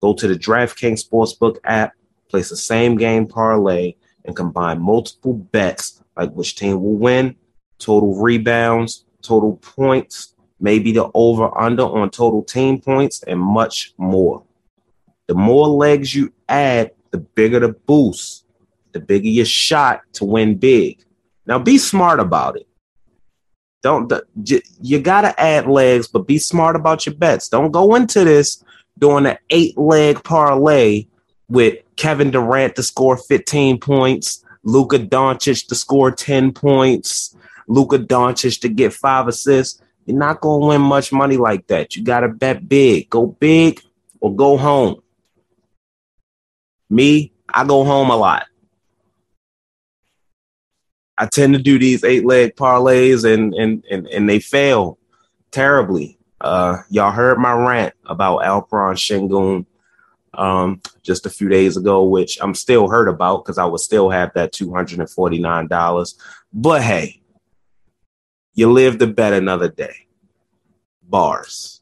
Go 0.00 0.14
to 0.14 0.28
the 0.28 0.34
DraftKings 0.34 1.04
Sportsbook 1.04 1.56
app 1.64 1.92
place 2.28 2.50
the 2.50 2.56
same 2.56 2.96
game 2.96 3.26
parlay, 3.26 3.94
and 4.24 4.36
combine 4.36 4.80
multiple 4.80 5.32
bets 5.32 6.02
like 6.16 6.30
which 6.32 6.56
team 6.56 6.82
will 6.82 6.96
win, 6.96 7.36
total 7.78 8.20
rebounds, 8.20 9.04
total 9.22 9.56
points, 9.56 10.34
maybe 10.60 10.92
the 10.92 11.10
over 11.14 11.56
under 11.56 11.84
on 11.84 12.10
total 12.10 12.42
team 12.42 12.80
points, 12.80 13.22
and 13.22 13.40
much 13.40 13.94
more. 13.96 14.42
The 15.28 15.34
more 15.34 15.68
legs 15.68 16.14
you 16.14 16.32
add, 16.48 16.92
the 17.10 17.18
bigger 17.18 17.60
the 17.60 17.68
boost, 17.68 18.44
the 18.92 19.00
bigger 19.00 19.28
your 19.28 19.46
shot 19.46 20.02
to 20.14 20.24
win 20.24 20.56
big. 20.56 21.04
Now 21.46 21.58
be 21.58 21.78
smart 21.78 22.20
about 22.20 22.56
it. 22.56 22.66
Don't 23.82 24.12
you 24.82 25.00
got 25.00 25.20
to 25.22 25.40
add 25.40 25.66
legs, 25.66 26.08
but 26.08 26.26
be 26.26 26.38
smart 26.38 26.74
about 26.74 27.06
your 27.06 27.14
bets. 27.14 27.48
Don't 27.48 27.70
go 27.70 27.94
into 27.94 28.24
this 28.24 28.62
doing 28.98 29.26
an 29.26 29.38
eight 29.50 29.78
leg 29.78 30.22
parlay 30.24 31.06
with 31.48 31.78
Kevin 31.96 32.30
Durant 32.30 32.76
to 32.76 32.82
score 32.82 33.16
15 33.16 33.80
points, 33.80 34.44
Luka 34.62 34.98
Doncic 34.98 35.66
to 35.68 35.74
score 35.74 36.10
10 36.10 36.52
points, 36.52 37.34
Luka 37.66 37.98
Doncic 37.98 38.60
to 38.60 38.68
get 38.68 38.92
five 38.92 39.28
assists. 39.28 39.80
You're 40.06 40.16
not 40.16 40.40
going 40.40 40.60
to 40.60 40.66
win 40.68 40.80
much 40.80 41.12
money 41.12 41.36
like 41.36 41.66
that. 41.66 41.94
You 41.94 42.02
got 42.02 42.20
to 42.20 42.28
bet 42.28 42.68
big. 42.68 43.10
Go 43.10 43.26
big 43.26 43.82
or 44.20 44.34
go 44.34 44.56
home. 44.56 45.02
Me, 46.90 47.32
I 47.48 47.64
go 47.64 47.84
home 47.84 48.10
a 48.10 48.16
lot. 48.16 48.46
I 51.18 51.26
tend 51.26 51.54
to 51.54 51.60
do 51.60 51.78
these 51.78 52.04
eight 52.04 52.24
leg 52.24 52.54
parlays 52.54 53.24
and 53.24 53.52
and 53.54 53.84
and, 53.90 54.06
and 54.06 54.28
they 54.28 54.38
fail 54.38 54.98
terribly. 55.50 56.16
Uh, 56.40 56.78
y'all 56.88 57.10
heard 57.10 57.38
my 57.38 57.52
rant 57.52 57.92
about 58.06 58.42
Alperen 58.42 58.94
Sengun 58.94 59.66
um, 60.38 60.80
just 61.02 61.26
a 61.26 61.30
few 61.30 61.48
days 61.48 61.76
ago, 61.76 62.04
which 62.04 62.38
I'm 62.40 62.54
still 62.54 62.88
hurt 62.88 63.08
about 63.08 63.44
because 63.44 63.58
I 63.58 63.64
would 63.64 63.80
still 63.80 64.08
have 64.08 64.32
that 64.34 64.52
$249. 64.52 66.14
But 66.52 66.82
hey, 66.82 67.20
you 68.54 68.72
live 68.72 68.98
to 68.98 69.06
bet 69.06 69.32
another 69.32 69.68
day. 69.68 70.06
Bars. 71.02 71.80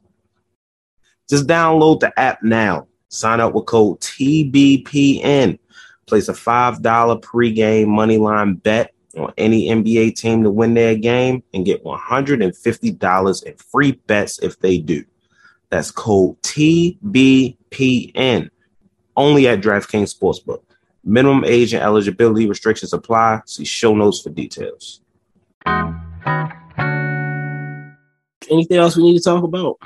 Just 1.29 1.47
download 1.47 2.01
the 2.01 2.19
app 2.19 2.43
now. 2.43 2.89
Sign 3.09 3.41
up 3.41 3.55
with 3.55 3.67
code 3.67 4.01
TBPN. 4.01 5.59
Place 6.07 6.29
a 6.29 6.33
$5 6.33 6.81
pregame 7.21 7.87
moneyline 7.87 8.63
bet 8.63 8.93
on 9.19 9.33
any 9.37 9.69
NBA 9.69 10.17
team 10.17 10.45
to 10.45 10.51
win 10.51 10.75
their 10.75 10.95
game 10.95 11.43
and 11.53 11.65
get 11.65 11.85
$150 11.85 13.43
in 13.45 13.57
free 13.57 13.93
bets 14.07 14.39
if 14.39 14.59
they 14.61 14.79
do. 14.79 15.05
That's 15.77 15.91
code 15.91 16.41
TBPN. 16.41 18.49
Only 19.15 19.47
at 19.47 19.61
DraftKings 19.61 20.17
Sportsbook. 20.17 20.63
Minimum 21.05 21.45
age 21.45 21.75
and 21.75 21.83
eligibility 21.83 22.49
restrictions 22.49 22.95
apply. 22.95 23.43
See 23.45 23.67
show 23.67 23.95
notes 23.95 24.23
for 24.23 24.31
details. 24.31 25.03
Anything 28.51 28.79
else 28.79 28.97
we 28.97 29.03
need 29.03 29.19
to 29.19 29.23
talk 29.23 29.45
about? 29.45 29.77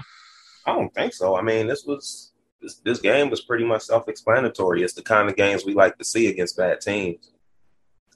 I 0.64 0.76
don't 0.76 0.94
think 0.94 1.12
so. 1.12 1.34
I 1.34 1.42
mean, 1.42 1.66
this 1.66 1.84
was 1.84 2.30
this, 2.62 2.76
this 2.84 3.00
game 3.00 3.28
was 3.28 3.40
pretty 3.40 3.64
much 3.64 3.82
self-explanatory. 3.82 4.84
It's 4.84 4.94
the 4.94 5.02
kind 5.02 5.28
of 5.28 5.34
games 5.34 5.64
we 5.64 5.74
like 5.74 5.98
to 5.98 6.04
see 6.04 6.28
against 6.28 6.56
bad 6.56 6.80
teams. 6.80 7.32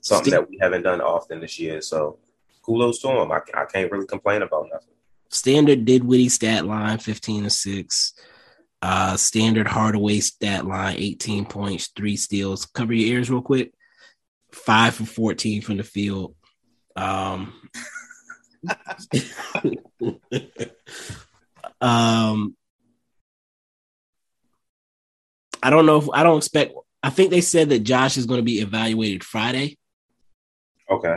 Something 0.00 0.30
that 0.30 0.48
we 0.48 0.58
haven't 0.60 0.82
done 0.82 1.00
often 1.00 1.40
this 1.40 1.58
year. 1.58 1.80
So 1.80 2.20
kudos 2.62 3.00
to 3.00 3.08
them. 3.08 3.32
I, 3.32 3.40
I 3.52 3.64
can't 3.64 3.90
really 3.90 4.06
complain 4.06 4.42
about 4.42 4.68
nothing. 4.72 4.94
Standard 5.34 5.84
Dinwiddie 5.84 6.28
stat 6.28 6.64
line 6.64 6.98
15 6.98 7.42
to 7.42 7.50
6. 7.50 8.14
Uh, 8.80 9.16
standard 9.16 9.66
Hardaway 9.66 10.20
stat 10.20 10.64
line 10.64 10.94
18 10.96 11.44
points, 11.46 11.88
three 11.96 12.16
steals. 12.16 12.66
Cover 12.66 12.92
your 12.92 13.16
ears 13.16 13.28
real 13.30 13.42
quick. 13.42 13.72
Five 14.52 14.94
for 14.94 15.04
14 15.04 15.60
from 15.62 15.78
the 15.78 15.82
field. 15.82 16.36
Um, 16.94 17.52
um, 21.80 22.56
I 25.60 25.70
don't 25.70 25.86
know 25.86 25.96
if 25.98 26.08
I 26.12 26.22
don't 26.22 26.38
expect. 26.38 26.74
I 27.02 27.10
think 27.10 27.30
they 27.30 27.40
said 27.40 27.70
that 27.70 27.80
Josh 27.80 28.16
is 28.16 28.26
going 28.26 28.38
to 28.38 28.44
be 28.44 28.60
evaluated 28.60 29.24
Friday 29.24 29.78
Okay. 30.88 31.16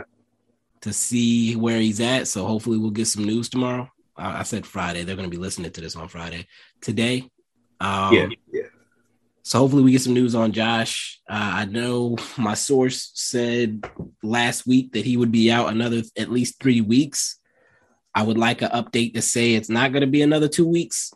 to 0.80 0.92
see 0.92 1.54
where 1.54 1.78
he's 1.78 2.00
at. 2.00 2.26
So 2.26 2.44
hopefully 2.44 2.78
we'll 2.78 2.90
get 2.90 3.06
some 3.06 3.24
news 3.24 3.48
tomorrow. 3.48 3.88
I, 4.18 4.40
I 4.40 4.42
said 4.42 4.66
Friday. 4.66 5.04
They're 5.04 5.16
going 5.16 5.30
to 5.30 5.36
be 5.36 5.42
listening 5.42 5.70
to 5.70 5.80
this 5.80 5.96
on 5.96 6.08
Friday. 6.08 6.46
Today. 6.80 7.30
Um, 7.80 8.14
yeah. 8.14 8.28
Yeah. 8.52 8.62
So 9.42 9.60
hopefully 9.60 9.82
we 9.82 9.92
get 9.92 10.02
some 10.02 10.12
news 10.12 10.34
on 10.34 10.52
Josh. 10.52 11.20
Uh, 11.28 11.50
I 11.54 11.64
know 11.64 12.16
my 12.36 12.54
source 12.54 13.10
said 13.14 13.88
last 14.22 14.66
week 14.66 14.92
that 14.92 15.04
he 15.06 15.16
would 15.16 15.32
be 15.32 15.50
out 15.50 15.70
another 15.70 16.02
at 16.16 16.30
least 16.30 16.60
three 16.60 16.80
weeks. 16.80 17.38
I 18.14 18.22
would 18.24 18.36
like 18.38 18.62
an 18.62 18.70
update 18.70 19.14
to 19.14 19.22
say 19.22 19.54
it's 19.54 19.68
not 19.70 19.92
going 19.92 20.00
to 20.00 20.06
be 20.06 20.22
another 20.22 20.48
two 20.48 20.66
weeks. 20.66 21.14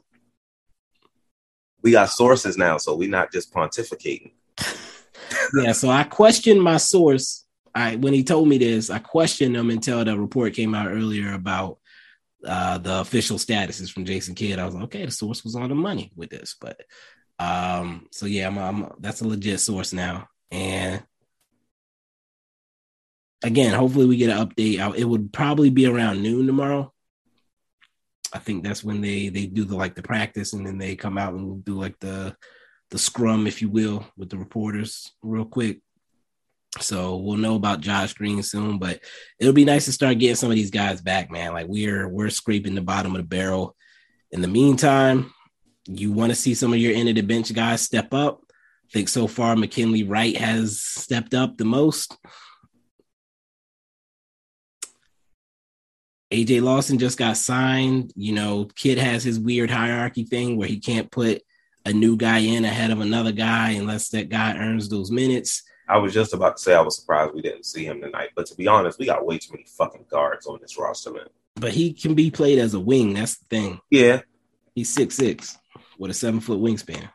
We 1.82 1.90
got 1.90 2.10
sources 2.10 2.56
now, 2.56 2.78
so 2.78 2.94
we're 2.94 3.10
not 3.10 3.32
just 3.32 3.52
pontificating. 3.52 4.32
Yeah, 5.54 5.72
so 5.72 5.88
I 5.88 6.04
questioned 6.04 6.62
my 6.62 6.76
source. 6.76 7.44
I 7.74 7.96
when 7.96 8.12
he 8.12 8.22
told 8.22 8.48
me 8.48 8.58
this, 8.58 8.90
I 8.90 8.98
questioned 8.98 9.56
him 9.56 9.70
until 9.70 10.04
the 10.04 10.18
report 10.18 10.54
came 10.54 10.74
out 10.74 10.88
earlier 10.88 11.32
about 11.32 11.78
uh, 12.46 12.78
the 12.78 13.00
official 13.00 13.38
statuses 13.38 13.90
from 13.90 14.04
Jason 14.04 14.34
Kidd. 14.34 14.58
I 14.58 14.64
was 14.64 14.74
like, 14.74 14.84
okay, 14.84 15.04
the 15.04 15.12
source 15.12 15.44
was 15.44 15.54
on 15.56 15.68
the 15.68 15.74
money 15.74 16.12
with 16.16 16.30
this, 16.30 16.56
but 16.60 16.80
um, 17.38 18.06
so 18.10 18.26
yeah, 18.26 18.46
I'm, 18.46 18.58
I'm 18.58 18.92
that's 18.98 19.20
a 19.20 19.28
legit 19.28 19.60
source 19.60 19.92
now, 19.92 20.28
and 20.50 21.02
again, 23.42 23.74
hopefully 23.74 24.06
we 24.06 24.16
get 24.16 24.30
an 24.30 24.46
update. 24.46 24.96
It 24.96 25.04
would 25.04 25.32
probably 25.32 25.70
be 25.70 25.86
around 25.86 26.22
noon 26.22 26.46
tomorrow. 26.46 26.92
I 28.32 28.38
think 28.38 28.64
that's 28.64 28.82
when 28.82 29.00
they 29.00 29.28
they 29.28 29.46
do 29.46 29.64
the 29.64 29.76
like 29.76 29.94
the 29.94 30.02
practice, 30.02 30.52
and 30.52 30.66
then 30.66 30.78
they 30.78 30.96
come 30.96 31.18
out 31.18 31.34
and 31.34 31.64
do 31.64 31.74
like 31.74 31.98
the 32.00 32.36
the 32.90 32.98
scrum, 32.98 33.46
if 33.46 33.62
you 33.62 33.68
will, 33.68 34.06
with 34.16 34.30
the 34.30 34.38
reporters 34.38 35.12
real 35.22 35.44
quick. 35.44 35.80
So 36.80 37.16
we'll 37.16 37.36
know 37.36 37.54
about 37.54 37.80
Josh 37.80 38.14
Green 38.14 38.42
soon, 38.42 38.78
but 38.78 39.00
it'll 39.38 39.52
be 39.52 39.64
nice 39.64 39.84
to 39.84 39.92
start 39.92 40.18
getting 40.18 40.36
some 40.36 40.50
of 40.50 40.56
these 40.56 40.70
guys 40.70 41.02
back, 41.02 41.30
man. 41.30 41.52
Like 41.52 41.66
we're 41.68 42.08
we're 42.08 42.30
scraping 42.30 42.74
the 42.74 42.80
bottom 42.80 43.14
of 43.14 43.20
the 43.20 43.28
barrel. 43.28 43.76
In 44.30 44.40
the 44.40 44.48
meantime, 44.48 45.32
you 45.86 46.12
want 46.12 46.30
to 46.30 46.36
see 46.36 46.54
some 46.54 46.72
of 46.72 46.78
your 46.78 46.94
end 46.94 47.08
of 47.08 47.14
the 47.14 47.22
bench 47.22 47.52
guys 47.52 47.82
step 47.82 48.14
up. 48.14 48.40
I 48.50 48.92
think 48.92 49.08
so 49.08 49.26
far 49.26 49.54
McKinley 49.54 50.02
Wright 50.02 50.36
has 50.36 50.80
stepped 50.80 51.34
up 51.34 51.56
the 51.56 51.64
most. 51.64 52.16
AJ 56.32 56.62
Lawson 56.62 56.98
just 56.98 57.18
got 57.18 57.36
signed. 57.36 58.12
You 58.16 58.32
know, 58.32 58.64
Kidd 58.74 58.96
has 58.96 59.22
his 59.22 59.38
weird 59.38 59.70
hierarchy 59.70 60.24
thing 60.24 60.56
where 60.56 60.68
he 60.68 60.80
can't 60.80 61.10
put 61.10 61.42
a 61.84 61.92
new 61.92 62.16
guy 62.16 62.38
in 62.38 62.64
ahead 62.64 62.90
of 62.90 63.00
another 63.00 63.32
guy 63.32 63.70
unless 63.72 64.08
that 64.10 64.30
guy 64.30 64.56
earns 64.56 64.88
those 64.88 65.10
minutes. 65.10 65.62
I 65.92 65.98
was 65.98 66.14
just 66.14 66.34
about 66.34 66.56
to 66.56 66.62
say 66.62 66.74
I 66.74 66.80
was 66.80 66.96
surprised 66.96 67.34
we 67.34 67.42
didn't 67.42 67.66
see 67.66 67.84
him 67.84 68.00
tonight, 68.00 68.30
but 68.34 68.46
to 68.46 68.54
be 68.54 68.66
honest, 68.66 68.98
we 68.98 69.06
got 69.06 69.26
way 69.26 69.38
too 69.38 69.52
many 69.52 69.64
fucking 69.66 70.06
guards 70.10 70.46
on 70.46 70.58
this 70.60 70.78
roster, 70.78 71.12
man. 71.12 71.26
But 71.56 71.72
he 71.72 71.92
can 71.92 72.14
be 72.14 72.30
played 72.30 72.58
as 72.58 72.74
a 72.74 72.80
wing. 72.80 73.14
That's 73.14 73.36
the 73.38 73.44
thing. 73.44 73.80
Yeah, 73.90 74.22
He's 74.74 74.92
six 74.92 75.16
six 75.16 75.58
with 75.98 76.10
a 76.10 76.14
seven 76.14 76.40
foot 76.40 76.60
wingspan. 76.60 77.10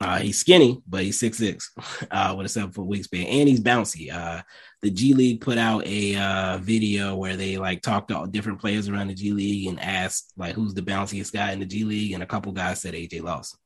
Uh, 0.00 0.18
he's 0.18 0.38
skinny, 0.38 0.82
but 0.86 1.04
he's 1.04 1.18
six 1.18 1.38
six 1.38 1.72
uh, 2.10 2.34
with 2.36 2.46
a 2.46 2.48
seven 2.48 2.72
foot 2.72 2.88
wingspan, 2.88 3.26
and 3.26 3.48
he's 3.48 3.60
bouncy. 3.60 4.12
Uh, 4.12 4.42
the 4.82 4.90
G 4.90 5.14
League 5.14 5.40
put 5.40 5.56
out 5.56 5.86
a 5.86 6.16
uh, 6.16 6.58
video 6.58 7.14
where 7.14 7.36
they 7.36 7.56
like 7.56 7.82
talked 7.82 8.08
to 8.08 8.16
all 8.16 8.26
different 8.26 8.60
players 8.60 8.88
around 8.88 9.08
the 9.08 9.14
G 9.14 9.32
League 9.32 9.68
and 9.68 9.80
asked 9.80 10.32
like 10.36 10.54
who's 10.54 10.74
the 10.74 10.82
bounciest 10.82 11.32
guy 11.32 11.52
in 11.52 11.60
the 11.60 11.66
G 11.66 11.84
League, 11.84 12.12
and 12.12 12.22
a 12.22 12.26
couple 12.26 12.52
guys 12.52 12.80
said 12.80 12.94
AJ 12.94 13.22
Lawson. 13.22 13.58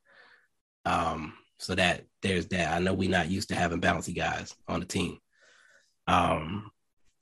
Um, 0.85 1.33
so 1.59 1.75
that 1.75 2.05
there's 2.23 2.47
that. 2.49 2.73
I 2.77 2.79
know 2.81 2.95
we're 2.95 3.11
not 3.11 3.31
used 3.31 3.49
to 3.49 3.55
having 3.55 3.81
bouncy 3.81 4.15
guys 4.15 4.55
on 4.67 4.81
the 4.81 4.87
team. 4.87 5.19
Um, 6.07 6.71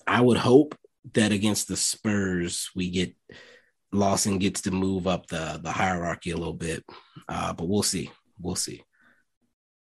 I 0.07 0.21
would 0.21 0.37
hope 0.39 0.77
that 1.15 1.33
against 1.33 1.69
the 1.69 1.77
Spurs 1.77 2.71
we 2.75 2.91
get 2.91 3.15
Lawson 3.93 4.39
gets 4.39 4.63
to 4.63 4.71
move 4.71 5.07
up 5.07 5.27
the 5.29 5.61
the 5.63 5.71
hierarchy 5.73 6.31
a 6.31 6.37
little 6.37 6.53
bit, 6.53 6.85
uh, 7.29 7.53
but 7.53 7.69
we'll 7.69 7.83
see. 7.83 8.11
We'll 8.41 8.57
see. 8.57 8.83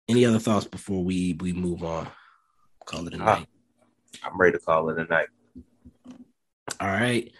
Any 0.09 0.25
other 0.25 0.39
thoughts 0.39 0.67
before 0.67 1.03
we 1.05 1.37
we 1.41 1.53
move 1.53 1.83
on? 1.83 2.09
Call 2.85 3.07
it 3.09 3.15
a 3.15 3.19
Ah. 3.21 3.25
night. 3.39 3.47
I'm 4.23 4.39
ready 4.39 4.57
to 4.59 4.65
call 4.65 4.89
it 4.91 4.99
a 4.99 5.05
night. 5.05 5.29
All 6.81 6.89
right. 6.89 7.31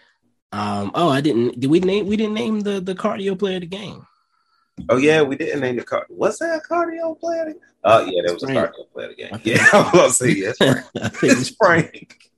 Um. 0.51 0.91
Oh, 0.93 1.09
I 1.09 1.21
didn't. 1.21 1.59
Did 1.59 1.69
we 1.69 1.79
name? 1.79 2.07
We 2.07 2.17
didn't 2.17 2.33
name 2.33 2.59
the 2.61 2.79
the 2.81 2.95
cardio 2.95 3.37
player 3.37 3.55
of 3.57 3.61
the 3.61 3.67
game. 3.67 4.05
Oh 4.89 4.97
yeah, 4.97 5.21
we 5.21 5.35
didn't 5.35 5.61
name 5.61 5.75
the 5.77 5.83
card. 5.83 6.05
Was 6.09 6.37
that 6.39 6.59
a 6.63 6.73
cardio 6.73 7.19
player? 7.19 7.53
Oh 7.83 8.05
yeah, 8.05 8.21
there 8.25 8.33
was 8.33 8.43
a 8.43 8.47
Frank. 8.47 8.69
cardio 8.71 8.91
player 8.93 9.09
again. 9.09 9.29
I 9.33 9.41
Yeah, 9.43 9.65
I 9.73 9.81
was 9.81 9.91
gonna 9.93 10.09
say 10.11 10.31
yes. 10.31 10.57
Frank. 10.57 10.85
It's 11.23 11.49
Frank. 11.57 12.31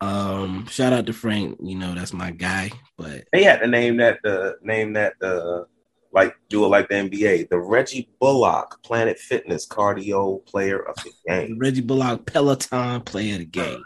Um. 0.00 0.66
Shout 0.68 0.92
out 0.92 1.06
to 1.06 1.12
Frank. 1.12 1.58
You 1.62 1.76
know 1.76 1.94
that's 1.94 2.12
my 2.12 2.30
guy. 2.30 2.70
But 2.96 3.24
They 3.32 3.44
had 3.44 3.60
to 3.60 3.66
name 3.66 3.96
that 3.98 4.18
the 4.22 4.56
name 4.62 4.92
that 4.94 5.14
the 5.20 5.66
like 6.12 6.34
do 6.48 6.64
it 6.64 6.68
like 6.68 6.88
the 6.88 6.94
NBA, 6.94 7.48
the 7.48 7.58
Reggie 7.58 8.08
Bullock 8.20 8.82
Planet 8.82 9.18
Fitness 9.18 9.66
cardio 9.66 10.44
player 10.46 10.78
of 10.80 10.94
the 10.96 11.10
game. 11.26 11.58
Reggie 11.58 11.80
Bullock 11.80 12.26
Peloton 12.26 13.00
player 13.02 13.34
of 13.34 13.38
the 13.40 13.44
game. 13.46 13.82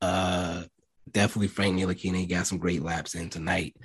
uh. 0.00 0.62
Definitely 1.10 1.48
Frank 1.48 1.78
Ntilikina. 1.78 2.16
He 2.16 2.24
got 2.26 2.46
some 2.46 2.56
great 2.56 2.82
laps 2.82 3.14
in 3.14 3.28
tonight. 3.28 3.76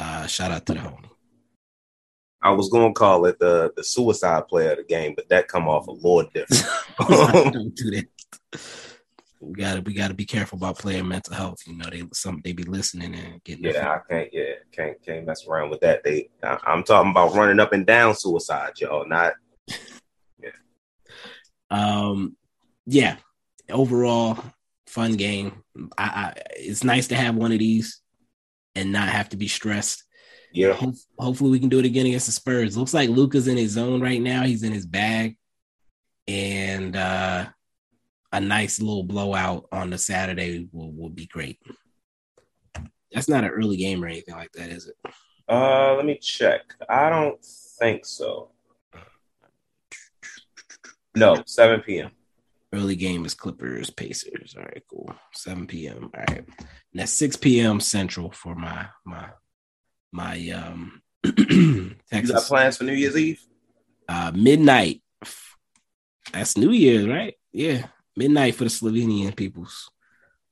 Uh. 0.00 0.26
Shout 0.26 0.50
out 0.50 0.66
to 0.66 0.74
the 0.74 0.80
homie. 0.80 1.08
I 2.42 2.50
was 2.50 2.68
gonna 2.68 2.92
call 2.92 3.26
it 3.26 3.38
the 3.38 3.72
the 3.76 3.82
suicide 3.82 4.46
player 4.48 4.72
of 4.72 4.78
the 4.78 4.84
game, 4.84 5.14
but 5.16 5.28
that 5.28 5.48
come 5.48 5.68
off 5.68 5.88
a 5.88 5.92
little 5.92 6.28
different. 6.32 6.64
Don't 7.52 7.74
do 7.74 7.90
that. 7.90 8.06
We 9.40 9.54
gotta 9.54 9.80
we 9.80 9.94
gotta 9.94 10.14
be 10.14 10.24
careful 10.24 10.56
about 10.56 10.78
player 10.78 11.02
mental 11.04 11.34
health. 11.34 11.60
You 11.66 11.76
know, 11.76 11.88
they 11.90 12.02
some 12.12 12.40
they 12.44 12.52
be 12.52 12.64
listening 12.64 13.14
and 13.14 13.42
getting 13.44 13.64
yeah, 13.64 13.90
I 13.90 14.12
can't. 14.12 14.28
Yeah, 14.32 14.54
can't 14.72 15.00
can't 15.04 15.26
mess 15.26 15.46
around 15.46 15.70
with 15.70 15.80
that. 15.80 16.02
They, 16.04 16.28
I, 16.42 16.58
I'm 16.66 16.82
talking 16.82 17.10
about 17.10 17.34
running 17.34 17.60
up 17.60 17.72
and 17.72 17.86
down 17.86 18.14
suicide, 18.14 18.72
y'all. 18.78 19.06
Not 19.06 19.34
Yeah. 20.42 20.50
um 21.70 22.36
yeah. 22.86 23.16
Overall, 23.70 24.38
fun 24.86 25.16
game. 25.16 25.62
I, 25.96 26.04
I 26.04 26.34
it's 26.56 26.84
nice 26.84 27.08
to 27.08 27.14
have 27.16 27.36
one 27.36 27.52
of 27.52 27.58
these 27.58 28.00
and 28.74 28.92
not 28.92 29.08
have 29.08 29.28
to 29.30 29.36
be 29.36 29.48
stressed. 29.48 30.04
Yeah. 30.52 30.72
Ho- 30.72 30.94
hopefully 31.18 31.50
we 31.50 31.60
can 31.60 31.68
do 31.68 31.78
it 31.78 31.84
again 31.84 32.06
against 32.06 32.26
the 32.26 32.32
Spurs. 32.32 32.76
Looks 32.76 32.94
like 32.94 33.10
Luka's 33.10 33.48
in 33.48 33.56
his 33.56 33.72
zone 33.72 34.00
right 34.00 34.20
now. 34.20 34.42
He's 34.44 34.62
in 34.62 34.72
his 34.72 34.86
bag. 34.86 35.36
And 36.26 36.96
uh 36.96 37.46
a 38.32 38.40
nice 38.40 38.80
little 38.80 39.04
blowout 39.04 39.66
on 39.72 39.90
the 39.90 39.98
Saturday 39.98 40.68
will, 40.72 40.92
will 40.92 41.08
be 41.08 41.26
great. 41.26 41.58
That's 43.12 43.28
not 43.28 43.44
an 43.44 43.50
early 43.50 43.76
game 43.76 44.04
or 44.04 44.06
anything 44.06 44.34
like 44.34 44.52
that, 44.52 44.68
is 44.68 44.86
it? 44.86 44.96
Uh, 45.48 45.94
let 45.94 46.04
me 46.04 46.18
check. 46.18 46.60
I 46.88 47.08
don't 47.08 47.42
think 47.78 48.04
so. 48.04 48.50
No, 51.14 51.42
7 51.46 51.80
p.m. 51.80 52.10
Early 52.72 52.96
game 52.96 53.24
is 53.24 53.32
Clippers, 53.32 53.88
Pacers. 53.88 54.54
All 54.58 54.64
right, 54.64 54.82
cool. 54.90 55.10
7 55.32 55.66
p.m. 55.66 56.10
All 56.14 56.24
right. 56.28 56.44
And 56.46 57.00
that's 57.00 57.12
6 57.14 57.36
p.m. 57.36 57.80
Central 57.80 58.30
for 58.30 58.54
my 58.54 58.88
my 59.06 59.30
my 60.12 60.48
um 60.50 61.02
You 61.24 61.90
got 61.90 62.10
Texas 62.10 62.48
plans 62.48 62.76
for 62.76 62.84
New 62.84 62.92
Year's 62.92 63.16
Eve? 63.16 63.40
uh 64.08 64.32
midnight. 64.34 65.02
That's 66.32 66.56
New 66.56 66.70
Year's, 66.70 67.06
right? 67.06 67.34
Yeah. 67.52 67.86
Midnight 68.16 68.54
for 68.54 68.64
the 68.64 68.70
Slovenian 68.70 69.34
peoples. 69.36 69.90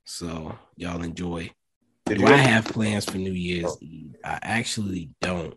So 0.04 0.56
y'all 0.76 1.02
enjoy. 1.02 1.50
Did 2.06 2.18
Do 2.18 2.26
I 2.26 2.36
have 2.36 2.66
plans 2.66 3.04
for 3.04 3.18
New 3.18 3.32
Year's 3.32 3.76
Eve? 3.80 4.14
I 4.24 4.38
actually 4.42 5.10
don't. 5.20 5.54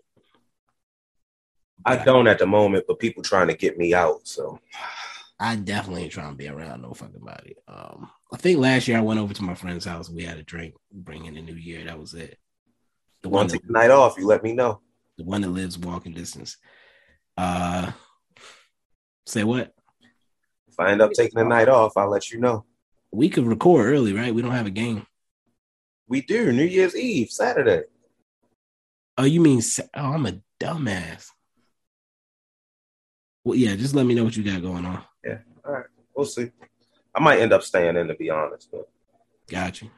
I 1.85 1.95
don't 1.97 2.27
at 2.27 2.39
the 2.39 2.45
moment, 2.45 2.85
but 2.87 2.99
people 2.99 3.23
trying 3.23 3.47
to 3.47 3.53
get 3.53 3.77
me 3.77 3.93
out. 3.93 4.27
So 4.27 4.59
I 5.39 5.55
definitely 5.55 6.03
ain't 6.03 6.11
trying 6.11 6.31
to 6.31 6.37
be 6.37 6.49
around 6.49 6.81
no 6.81 6.93
fucking 6.93 7.21
body. 7.21 7.55
Um, 7.67 8.09
I 8.33 8.37
think 8.37 8.59
last 8.59 8.87
year 8.87 8.97
I 8.97 9.01
went 9.01 9.19
over 9.19 9.33
to 9.33 9.43
my 9.43 9.53
friend's 9.53 9.85
house. 9.85 10.09
We 10.09 10.23
had 10.23 10.37
a 10.37 10.43
drink, 10.43 10.73
bringing 10.91 11.35
the 11.35 11.41
new 11.41 11.55
year. 11.55 11.85
That 11.85 11.99
was 11.99 12.13
it. 12.13 12.37
The 13.21 13.29
one, 13.29 13.47
take 13.47 13.65
the 13.65 13.73
night 13.73 13.91
off, 13.91 14.17
you 14.17 14.25
let 14.25 14.43
me 14.43 14.53
know. 14.53 14.79
the 15.17 15.23
one 15.23 15.41
that 15.41 15.49
lives 15.49 15.77
walking 15.77 16.13
distance. 16.13 16.57
Uh, 17.37 17.91
say 19.25 19.43
what? 19.43 19.73
If 20.67 20.79
I 20.79 20.91
end 20.91 21.01
up 21.01 21.11
taking 21.11 21.37
the 21.37 21.45
night 21.45 21.67
off, 21.69 21.97
I'll 21.97 22.09
let 22.09 22.31
you 22.31 22.39
know. 22.39 22.65
We 23.11 23.29
could 23.29 23.45
record 23.45 23.87
early, 23.87 24.13
right? 24.13 24.33
We 24.33 24.41
don't 24.41 24.51
have 24.51 24.67
a 24.67 24.71
game. 24.71 25.05
We 26.07 26.21
do 26.21 26.51
New 26.51 26.63
Year's 26.63 26.95
Eve, 26.95 27.29
Saturday. 27.29 27.83
Oh, 29.17 29.25
you 29.25 29.41
mean? 29.41 29.61
Oh, 29.95 30.13
I'm 30.13 30.25
a 30.25 30.39
dumbass. 30.59 31.27
Well, 33.43 33.55
yeah. 33.55 33.75
Just 33.75 33.95
let 33.95 34.05
me 34.05 34.15
know 34.15 34.23
what 34.23 34.37
you 34.37 34.43
got 34.43 34.61
going 34.61 34.85
on. 34.85 35.03
Yeah. 35.25 35.39
All 35.65 35.73
right. 35.73 35.85
We'll 36.15 36.25
see. 36.25 36.51
I 37.13 37.19
might 37.19 37.39
end 37.39 37.51
up 37.53 37.63
staying 37.63 37.97
in 37.97 38.07
to 38.07 38.15
be 38.15 38.29
honest, 38.29 38.69
but 38.71 38.89
Got 39.49 39.81
you. 39.81 39.89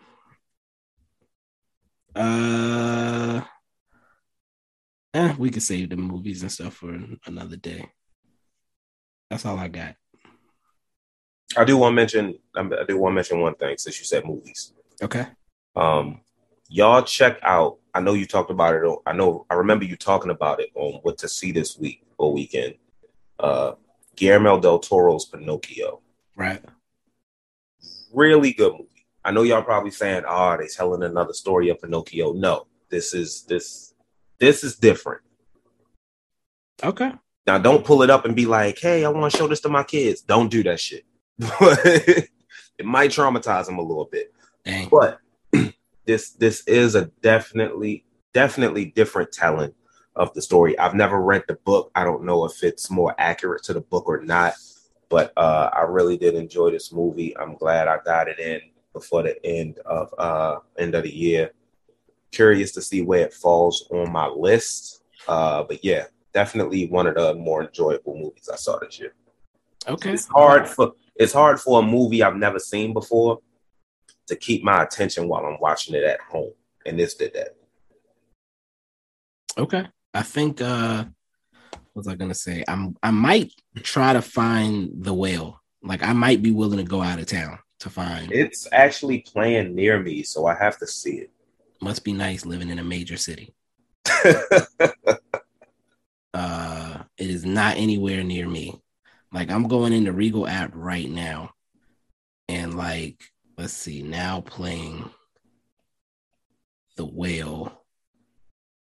Uh, 2.16 3.42
eh, 5.14 5.36
we 5.38 5.50
could 5.50 5.64
save 5.64 5.90
the 5.90 5.96
movies 5.96 6.42
and 6.42 6.52
stuff 6.52 6.76
for 6.76 6.98
another 7.26 7.56
day. 7.56 7.90
That's 9.30 9.46
all 9.46 9.58
I 9.58 9.70
got. 9.70 9.96
I 11.58 11.64
do 11.64 11.78
want 11.78 11.94
to 11.94 11.96
mention. 11.96 12.40
I 12.56 12.64
do 12.88 12.98
want 12.98 13.12
to 13.12 13.16
mention 13.16 13.40
one 13.40 13.56
thing 13.56 13.78
since 13.78 14.00
you 14.00 14.06
said 14.06 14.26
movies. 14.26 14.74
Okay. 15.02 15.28
Um, 15.76 16.22
y'all 16.70 17.02
check 17.02 17.40
out. 17.44 17.78
I 17.94 18.00
know 18.00 18.14
you 18.14 18.26
talked 18.26 18.52
about 18.52 18.76
it. 18.76 18.84
I 19.06 19.14
know. 19.14 19.46
I 19.50 19.56
remember 19.56 19.86
you 19.86 19.96
talking 19.96 20.32
about 20.32 20.62
it 20.62 20.70
on 20.76 21.00
what 21.04 21.18
to 21.20 21.30
see 21.30 21.52
this 21.52 21.78
week 21.78 22.04
or 22.18 22.34
weekend. 22.34 22.76
Uh, 23.40 23.74
Guillermo 24.16 24.60
del 24.60 24.80
Toro's 24.80 25.26
Pinocchio. 25.26 26.02
Right. 26.36 26.64
Really 28.14 28.54
good 28.54 28.74
movie. 28.74 28.91
I 29.24 29.32
know 29.32 29.44
y'all 29.44 29.62
probably 29.62 29.92
saying, 29.92 30.24
"Oh, 30.28 30.58
they're 30.58 30.68
telling 30.68 31.04
another 31.04 31.34
story 31.34 31.70
of 31.70 31.80
Pinocchio." 31.80 32.34
No, 32.34 32.68
this 32.90 33.14
is 33.14 33.44
this 33.44 33.94
this 34.40 34.64
is 34.64 34.76
different. 34.76 35.22
Okay. 36.84 37.12
Now, 37.46 37.58
don't 37.58 37.86
pull 37.86 38.02
it 38.04 38.10
up 38.10 38.26
and 38.26 38.36
be 38.36 38.46
like, 38.46 38.80
"Hey, 38.80 39.06
I 39.06 39.10
want 39.10 39.32
to 39.32 39.38
show 39.38 39.48
this 39.48 39.62
to 39.62 39.70
my 39.70 39.84
kids." 39.84 40.22
Don't 40.22 40.50
do 40.50 40.64
that 40.64 40.80
shit. 40.80 41.06
it 41.40 42.30
might 42.86 43.12
traumatize 43.12 43.66
them 43.66 43.78
a 43.78 43.84
little 43.84 44.10
bit. 44.12 44.34
Dang. 44.66 44.90
But 44.90 45.20
this 46.06 46.32
this 46.32 46.64
is 46.68 46.96
a 46.96 47.06
definitely 47.22 48.06
definitely 48.34 48.86
different 48.86 49.32
telling 49.32 49.74
of 50.16 50.34
the 50.34 50.42
story. 50.42 50.78
I've 50.78 50.96
never 50.96 51.22
read 51.22 51.44
the 51.48 51.56
book. 51.56 51.92
I 51.96 52.04
don't 52.04 52.24
know 52.24 52.46
if 52.46 52.64
it's 52.64 52.90
more 52.90 53.16
accurate 53.18 53.64
to 53.64 53.74
the 53.74 53.82
book 53.82 54.08
or 54.08 54.24
not. 54.24 54.54
But 55.10 55.34
uh, 55.36 55.70
I 55.74 55.82
really 55.82 56.18
did 56.18 56.36
enjoy 56.36 56.72
this 56.72 56.94
movie. 56.94 57.36
I'm 57.38 57.56
glad 57.56 57.90
I 57.90 57.98
got 58.06 58.30
it 58.30 58.40
in 58.40 58.62
before 58.94 59.24
the 59.24 59.46
end 59.46 59.80
of 59.86 60.14
uh 60.18 60.60
end 60.78 60.96
of 60.96 61.04
the 61.04 61.16
year. 61.16 61.52
Curious 62.32 62.72
to 62.74 62.82
see 62.82 63.02
where 63.02 63.26
it 63.26 63.34
falls 63.34 63.88
on 63.92 64.12
my 64.12 64.28
list. 64.28 65.04
Uh, 65.28 65.64
but 65.64 65.84
yeah, 65.84 66.06
definitely 66.34 66.88
one 66.88 67.08
of 67.08 67.16
the 67.16 67.36
more 67.36 67.64
enjoyable 67.64 68.18
movies 68.18 68.50
I 68.52 68.56
saw 68.56 68.80
this 68.80 69.00
year. 69.00 69.14
Okay. 69.88 70.14
It's 70.14 70.28
hard 70.28 70.68
for 70.68 70.94
it's 71.16 71.34
hard 71.34 71.60
for 71.60 71.80
a 71.80 71.84
movie 71.84 72.24
I've 72.24 72.36
never 72.36 72.60
seen 72.60 72.94
before 72.94 73.40
to 74.28 74.36
keep 74.36 74.64
my 74.64 74.84
attention 74.84 75.28
while 75.28 75.46
I'm 75.46 75.60
watching 75.60 75.96
it 75.96 76.04
at 76.04 76.22
home. 76.22 76.54
And 76.86 76.98
this 76.98 77.16
did 77.16 77.34
that. 77.34 77.56
Okay. 79.58 79.86
I 80.14 80.22
think 80.22 80.62
uh 80.62 81.06
what 81.94 82.06
was 82.06 82.08
I 82.08 82.16
gonna 82.16 82.34
say? 82.34 82.64
I'm 82.68 82.96
I 83.04 83.12
might 83.12 83.52
try 83.78 84.14
to 84.14 84.22
find 84.22 84.92
the 85.04 85.14
whale. 85.14 85.62
Like 85.84 86.04
I 86.04 86.14
might 86.14 86.42
be 86.42 86.52
willing 86.52 86.78
to 86.78 86.84
go 86.84 87.02
out 87.02 87.20
of 87.20 87.26
town 87.26 87.60
to 87.82 87.90
find 87.90 88.32
It's 88.32 88.68
actually 88.72 89.20
playing 89.20 89.76
near 89.76 90.00
me, 90.00 90.24
so 90.24 90.46
I 90.46 90.56
have 90.56 90.78
to 90.80 90.88
see 90.88 91.18
it. 91.18 91.32
must 91.82 92.04
be 92.04 92.14
nice 92.14 92.46
living 92.46 92.70
in 92.70 92.80
a 92.80 92.84
major 92.84 93.18
city. 93.18 93.54
Uh 96.34 97.04
it 97.18 97.30
is 97.30 97.44
not 97.46 97.76
anywhere 97.76 98.24
near 98.24 98.48
me. 98.48 98.82
Like 99.34 99.52
I'm 99.52 99.68
going 99.68 99.92
in 99.92 100.06
the 100.06 100.14
Regal 100.14 100.48
app 100.48 100.72
right 100.74 101.10
now. 101.10 101.52
And 102.48 102.76
like, 102.76 103.22
let's 103.58 103.74
see, 103.74 104.02
now 104.02 104.42
playing 104.42 105.10
the 106.98 107.06
whale. 107.06 107.84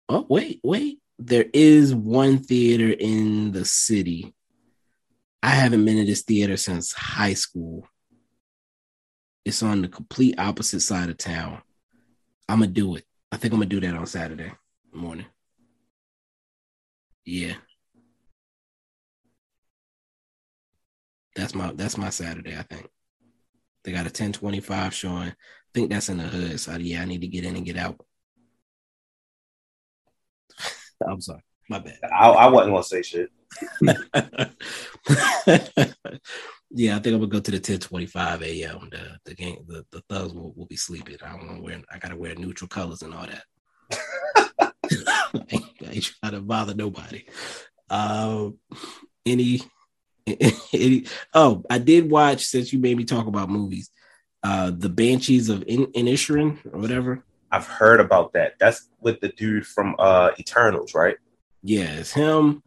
Oh, 0.09 0.25
wait, 0.29 0.59
wait. 0.63 0.99
There 1.19 1.45
is 1.53 1.93
one 1.95 2.39
theater 2.39 2.91
in 2.97 3.51
the 3.51 3.65
city. 3.65 4.33
I 5.41 5.49
haven't 5.49 5.83
been 5.85 5.97
to 5.97 6.05
this 6.05 6.23
theater 6.23 6.57
since 6.57 6.93
high 6.93 7.33
school. 7.33 7.87
It's 9.47 9.63
on 9.63 9.81
the 9.81 9.87
complete 9.87 10.35
opposite 10.37 10.81
side 10.81 11.09
of 11.09 11.17
town. 11.17 11.61
I'm 12.49 12.59
gonna 12.59 12.69
do 12.69 12.97
it. 12.97 13.05
I 13.31 13.37
think 13.37 13.53
I'm 13.53 13.61
gonna 13.61 13.69
do 13.69 13.79
that 13.79 13.95
on 13.95 14.05
Saturday 14.05 14.51
morning. 14.91 15.25
Yeah. 17.23 17.53
That's 21.33 21.55
my 21.55 21.71
that's 21.71 21.97
my 21.97 22.09
Saturday, 22.09 22.57
I 22.57 22.63
think. 22.63 22.89
They 23.85 23.93
got 23.93 24.01
a 24.01 24.11
1025 24.11 24.93
showing. 24.93 25.29
I 25.29 25.33
think 25.73 25.91
that's 25.91 26.09
in 26.09 26.17
the 26.17 26.25
hood. 26.25 26.59
So 26.59 26.75
yeah, 26.75 27.01
I 27.01 27.05
need 27.05 27.21
to 27.21 27.27
get 27.27 27.45
in 27.45 27.55
and 27.55 27.65
get 27.65 27.77
out. 27.77 28.05
I'm 31.09 31.21
sorry. 31.21 31.45
My 31.69 31.79
bad. 31.79 31.99
I, 32.03 32.31
I 32.31 32.47
wasn't 32.47 32.73
gonna 32.73 32.83
say 32.83 33.01
shit. 33.01 33.29
yeah, 36.71 36.95
I 36.95 36.99
think 36.99 37.13
I'm 37.13 37.21
gonna 37.21 37.27
go 37.27 37.39
to 37.39 37.51
the 37.51 37.57
1025 37.57 38.43
a.m. 38.43 38.89
The 38.91 39.17
the 39.25 39.35
game 39.35 39.63
the, 39.67 39.85
the 39.91 40.01
thugs 40.09 40.33
will, 40.33 40.53
will 40.55 40.65
be 40.65 40.75
sleeping. 40.75 41.17
I 41.23 41.31
don't 41.31 41.47
know 41.47 41.61
where 41.61 41.81
I 41.91 41.97
gotta 41.97 42.17
wear 42.17 42.35
neutral 42.35 42.67
colors 42.67 43.01
and 43.01 43.13
all 43.13 43.25
that. 43.25 43.43
I, 45.07 45.43
ain't, 45.49 45.65
I 45.81 45.91
ain't 45.91 46.03
trying 46.03 46.33
to 46.33 46.41
bother 46.41 46.73
nobody. 46.73 47.23
Um 47.89 48.57
any 49.25 49.61
any 50.73 51.05
oh, 51.33 51.63
I 51.69 51.77
did 51.77 52.09
watch 52.09 52.45
since 52.45 52.73
you 52.73 52.79
made 52.79 52.97
me 52.97 53.05
talk 53.05 53.27
about 53.27 53.49
movies. 53.49 53.89
Uh 54.43 54.71
the 54.75 54.89
Banshees 54.89 55.49
of 55.49 55.63
In 55.67 55.87
Inisherin 55.87 56.59
or 56.73 56.79
whatever. 56.79 57.23
I've 57.49 57.67
heard 57.67 58.01
about 58.01 58.33
that. 58.33 58.55
That's 58.59 58.89
with 58.99 59.21
the 59.21 59.29
dude 59.29 59.65
from 59.65 59.95
uh 59.99 60.31
Eternals, 60.37 60.93
right? 60.93 61.15
Yeah, 61.63 61.91
it's 61.93 62.11
him. 62.11 62.61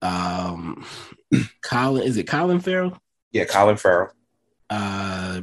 Um 0.00 0.86
Colin 1.62 2.04
is 2.04 2.16
it 2.16 2.28
Colin 2.28 2.60
Farrell? 2.60 2.96
Yeah, 3.32 3.44
Colin 3.46 3.76
Farrell. 3.76 4.10
Uh, 4.68 5.42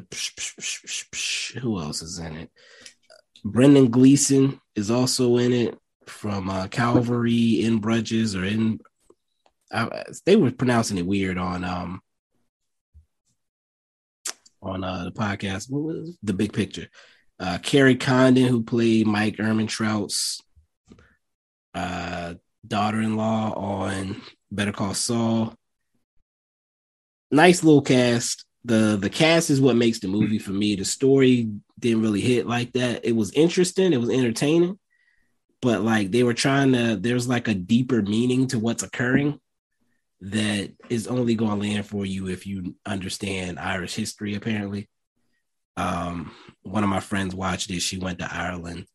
who 1.62 1.80
else 1.80 2.02
is 2.02 2.20
in 2.20 2.36
it? 2.36 2.50
Brendan 3.44 3.90
Gleeson 3.90 4.60
is 4.76 4.90
also 4.90 5.38
in 5.38 5.54
it 5.54 5.78
from 6.06 6.50
uh, 6.50 6.68
Calvary 6.68 7.64
in 7.64 7.80
Bruges 7.80 8.36
or 8.36 8.44
in. 8.46 8.80
Uh, 9.72 10.04
they 10.26 10.36
were 10.36 10.52
pronouncing 10.52 10.98
it 10.98 11.06
weird 11.06 11.38
on 11.38 11.64
um 11.64 12.02
on 14.62 14.84
uh, 14.84 15.04
the 15.06 15.12
podcast. 15.12 15.70
What 15.70 15.84
was 15.84 16.18
the 16.24 16.34
big 16.34 16.54
picture? 16.54 16.88
Uh, 17.40 17.60
Kerry 17.62 17.96
Condon, 17.96 18.48
who 18.48 18.64
played 18.64 19.08
Mike 19.08 19.38
Ehrmantraut's 19.38 20.42
uh, 21.74 22.34
daughter-in-law 22.68 23.54
on 23.54 24.22
Better 24.52 24.74
Call 24.74 24.94
Saul 24.94 25.56
nice 27.32 27.64
little 27.64 27.82
cast. 27.82 28.46
The 28.66 28.98
the 29.00 29.10
cast 29.10 29.50
is 29.50 29.62
what 29.62 29.76
makes 29.76 30.00
the 30.00 30.08
movie 30.08 30.40
for 30.40 30.52
me. 30.52 30.76
The 30.76 30.86
story 30.86 31.50
didn't 31.80 32.02
really 32.02 32.22
hit 32.22 32.46
like 32.46 32.74
that. 32.74 33.06
It 33.06 33.16
was 33.16 33.32
interesting, 33.32 33.94
it 33.94 34.02
was 34.02 34.10
entertaining, 34.10 34.78
but 35.62 35.82
like 35.82 36.12
they 36.12 36.24
were 36.24 36.34
trying 36.34 36.74
to 36.74 36.98
there's 36.98 37.28
like 37.28 37.48
a 37.48 37.54
deeper 37.54 38.02
meaning 38.02 38.48
to 38.48 38.60
what's 38.60 38.84
occurring 38.84 39.40
that 40.22 40.72
is 40.90 41.08
only 41.08 41.36
going 41.36 41.60
to 41.60 41.68
land 41.68 41.86
for 41.86 42.06
you 42.06 42.28
if 42.28 42.46
you 42.46 42.76
understand 42.86 43.58
Irish 43.58 43.96
history 43.96 44.36
apparently. 44.36 44.90
Um 45.78 46.32
one 46.64 46.84
of 46.84 46.90
my 46.90 47.00
friends 47.00 47.34
watched 47.34 47.72
it. 47.72 47.80
She 47.80 47.98
went 47.98 48.20
to 48.20 48.34
Ireland 48.34 48.86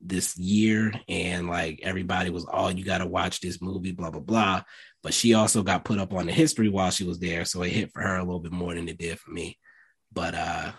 this 0.00 0.38
year 0.38 0.92
and 1.08 1.48
like 1.48 1.80
everybody 1.82 2.30
was 2.30 2.44
all 2.44 2.66
oh, 2.66 2.70
you 2.70 2.84
got 2.84 2.98
to 2.98 3.06
watch 3.06 3.40
this 3.40 3.60
movie 3.60 3.92
blah 3.92 4.10
blah 4.10 4.20
blah 4.20 4.62
but 5.02 5.14
she 5.14 5.34
also 5.34 5.62
got 5.62 5.84
put 5.84 5.98
up 5.98 6.12
on 6.12 6.26
the 6.26 6.32
history 6.32 6.68
while 6.68 6.90
she 6.90 7.04
was 7.04 7.18
there 7.18 7.44
so 7.44 7.62
it 7.62 7.72
hit 7.72 7.90
for 7.92 8.02
her 8.02 8.16
a 8.16 8.22
little 8.24 8.40
bit 8.40 8.52
more 8.52 8.74
than 8.74 8.88
it 8.88 8.98
did 8.98 9.18
for 9.18 9.30
me 9.30 9.58
but 10.12 10.34
uh 10.34 10.72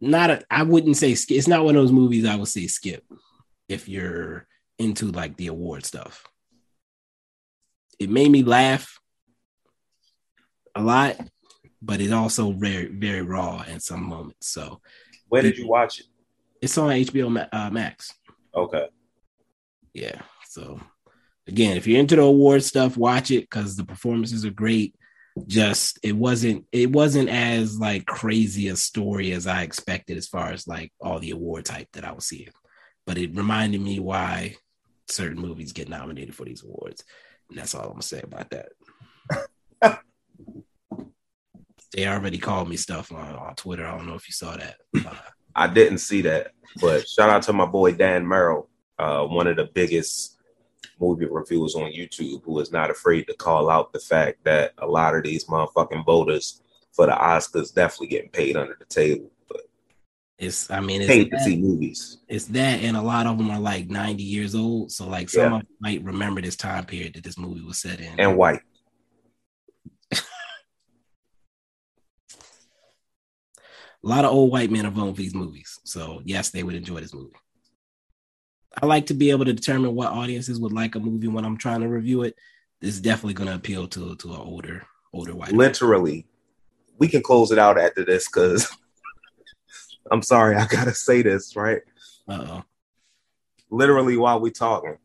not 0.00 0.30
a, 0.30 0.42
I 0.50 0.62
wouldn't 0.64 0.96
say 0.96 1.14
skip. 1.14 1.36
it's 1.38 1.48
not 1.48 1.64
one 1.64 1.76
of 1.76 1.82
those 1.82 1.92
movies 1.92 2.26
I 2.26 2.36
would 2.36 2.48
say 2.48 2.66
skip 2.66 3.04
if 3.68 3.88
you're 3.88 4.46
into 4.78 5.06
like 5.10 5.36
the 5.36 5.46
award 5.46 5.84
stuff 5.84 6.24
it 7.98 8.10
made 8.10 8.30
me 8.30 8.42
laugh 8.42 8.98
a 10.74 10.82
lot 10.82 11.16
but 11.80 12.00
it 12.00 12.12
also 12.12 12.52
very 12.52 12.86
very 12.86 13.22
raw 13.22 13.64
at 13.68 13.82
some 13.82 14.02
moments 14.02 14.48
so 14.48 14.80
Where 15.28 15.42
did 15.42 15.56
you 15.58 15.68
watch 15.68 16.00
it? 16.00 16.06
it's 16.60 16.78
on 16.78 16.90
HBO 16.90 17.46
uh, 17.52 17.70
Max. 17.70 18.10
Okay. 18.54 18.86
Yeah. 19.92 20.22
So 20.48 20.80
again, 21.46 21.76
if 21.76 21.86
you're 21.86 22.00
into 22.00 22.16
the 22.16 22.22
award 22.22 22.62
stuff, 22.62 22.96
watch 22.96 23.30
it 23.30 23.42
because 23.42 23.76
the 23.76 23.84
performances 23.84 24.44
are 24.44 24.50
great. 24.50 24.94
Just 25.46 25.98
it 26.02 26.12
wasn't 26.12 26.64
it 26.70 26.92
wasn't 26.92 27.28
as 27.28 27.78
like 27.78 28.06
crazy 28.06 28.68
a 28.68 28.76
story 28.76 29.32
as 29.32 29.48
I 29.48 29.62
expected 29.62 30.16
as 30.16 30.28
far 30.28 30.52
as 30.52 30.68
like 30.68 30.92
all 31.00 31.18
the 31.18 31.32
award 31.32 31.64
type 31.64 31.88
that 31.94 32.04
I 32.04 32.12
was 32.12 32.26
seeing. 32.26 32.50
But 33.04 33.18
it 33.18 33.34
reminded 33.34 33.80
me 33.80 33.98
why 33.98 34.54
certain 35.08 35.40
movies 35.40 35.72
get 35.72 35.88
nominated 35.88 36.34
for 36.34 36.44
these 36.44 36.62
awards. 36.62 37.04
And 37.50 37.58
that's 37.58 37.74
all 37.74 37.82
I'm 37.82 37.90
gonna 37.90 38.02
say 38.02 38.22
about 38.22 38.50
that. 38.50 38.68
they 41.92 42.06
already 42.06 42.38
called 42.38 42.68
me 42.68 42.76
stuff 42.76 43.10
on, 43.12 43.34
on 43.34 43.54
Twitter. 43.56 43.86
I 43.86 43.96
don't 43.96 44.06
know 44.06 44.14
if 44.14 44.28
you 44.28 44.32
saw 44.32 44.56
that. 44.56 44.76
Uh, 44.96 45.14
I 45.54 45.66
didn't 45.66 45.98
see 45.98 46.22
that, 46.22 46.52
but 46.80 47.08
shout 47.08 47.30
out 47.30 47.42
to 47.42 47.52
my 47.52 47.66
boy 47.66 47.92
Dan 47.92 48.24
Murrell, 48.24 48.68
uh, 48.98 49.24
one 49.24 49.48
of 49.48 49.56
the 49.56 49.68
biggest 49.72 50.33
movie 51.00 51.26
reviewers 51.26 51.74
on 51.74 51.92
YouTube, 51.92 52.42
who 52.44 52.58
is 52.60 52.72
not 52.72 52.90
afraid 52.90 53.26
to 53.28 53.34
call 53.34 53.70
out 53.70 53.92
the 53.92 53.98
fact 54.00 54.44
that 54.44 54.72
a 54.78 54.86
lot 54.86 55.14
of 55.14 55.22
these 55.24 55.44
motherfucking 55.46 56.04
voters 56.04 56.62
for 56.92 57.06
the 57.06 57.12
Oscars 57.12 57.74
definitely 57.74 58.08
getting 58.08 58.30
paid 58.30 58.56
under 58.56 58.76
the 58.78 58.84
table. 58.86 59.30
But 59.48 59.62
It's 60.38 60.70
I 60.70 60.80
mean 60.80 61.00
it's 61.02 61.08
Paid 61.08 61.30
to 61.30 61.40
see 61.40 61.56
movies. 61.56 62.18
it's 62.28 62.46
that 62.46 62.80
and 62.82 62.96
a 62.96 63.02
lot 63.02 63.26
of 63.26 63.36
them 63.38 63.50
are 63.50 63.60
like 63.60 63.88
90 63.88 64.22
years 64.22 64.54
old. 64.54 64.92
So 64.92 65.08
like 65.08 65.28
some 65.28 65.52
Yeah. 65.52 65.58
of 65.58 65.62
them 65.62 65.76
might 65.80 66.02
remember 66.04 66.40
this 66.40 66.56
time 66.56 66.84
period 66.84 67.14
that 67.14 67.24
this 67.24 67.38
movie 67.38 67.62
was 67.62 67.78
set 67.80 68.00
in. 68.00 68.18
And 68.20 68.36
white. 68.36 68.60
a 70.12 70.22
lot 74.02 74.24
of 74.24 74.32
old 74.32 74.50
white 74.52 74.70
men 74.70 74.86
are 74.86 74.90
voting 74.90 75.14
for 75.14 75.20
these 75.22 75.34
movies. 75.34 75.78
So 75.84 76.20
yes, 76.24 76.50
they 76.50 76.62
would 76.62 76.74
enjoy 76.74 77.00
this 77.00 77.14
movie. 77.14 77.32
I 78.82 78.86
like 78.86 79.06
to 79.06 79.14
be 79.14 79.30
able 79.30 79.44
to 79.44 79.52
determine 79.52 79.94
what 79.94 80.12
audiences 80.12 80.60
would 80.60 80.72
like 80.72 80.94
a 80.94 81.00
movie 81.00 81.28
when 81.28 81.44
I'm 81.44 81.56
trying 81.56 81.80
to 81.80 81.88
review 81.88 82.22
it. 82.22 82.36
This 82.80 82.94
is 82.94 83.00
definitely 83.00 83.34
going 83.34 83.48
to 83.48 83.54
appeal 83.54 83.88
to 83.88 84.16
to 84.16 84.34
an 84.34 84.40
older 84.40 84.86
older 85.12 85.34
white. 85.34 85.50
man. 85.50 85.58
Literally. 85.58 86.26
We 86.98 87.08
can 87.08 87.22
close 87.22 87.50
it 87.50 87.58
out 87.58 87.78
after 87.78 88.04
this 88.04 88.28
because 88.28 88.68
I'm 90.10 90.22
sorry, 90.22 90.56
I 90.56 90.66
gotta 90.66 90.94
say 90.94 91.22
this, 91.22 91.56
right? 91.56 91.82
Uh-oh. 92.28 92.62
Literally 93.70 94.16
while 94.16 94.40
we 94.40 94.50
talking. 94.50 94.98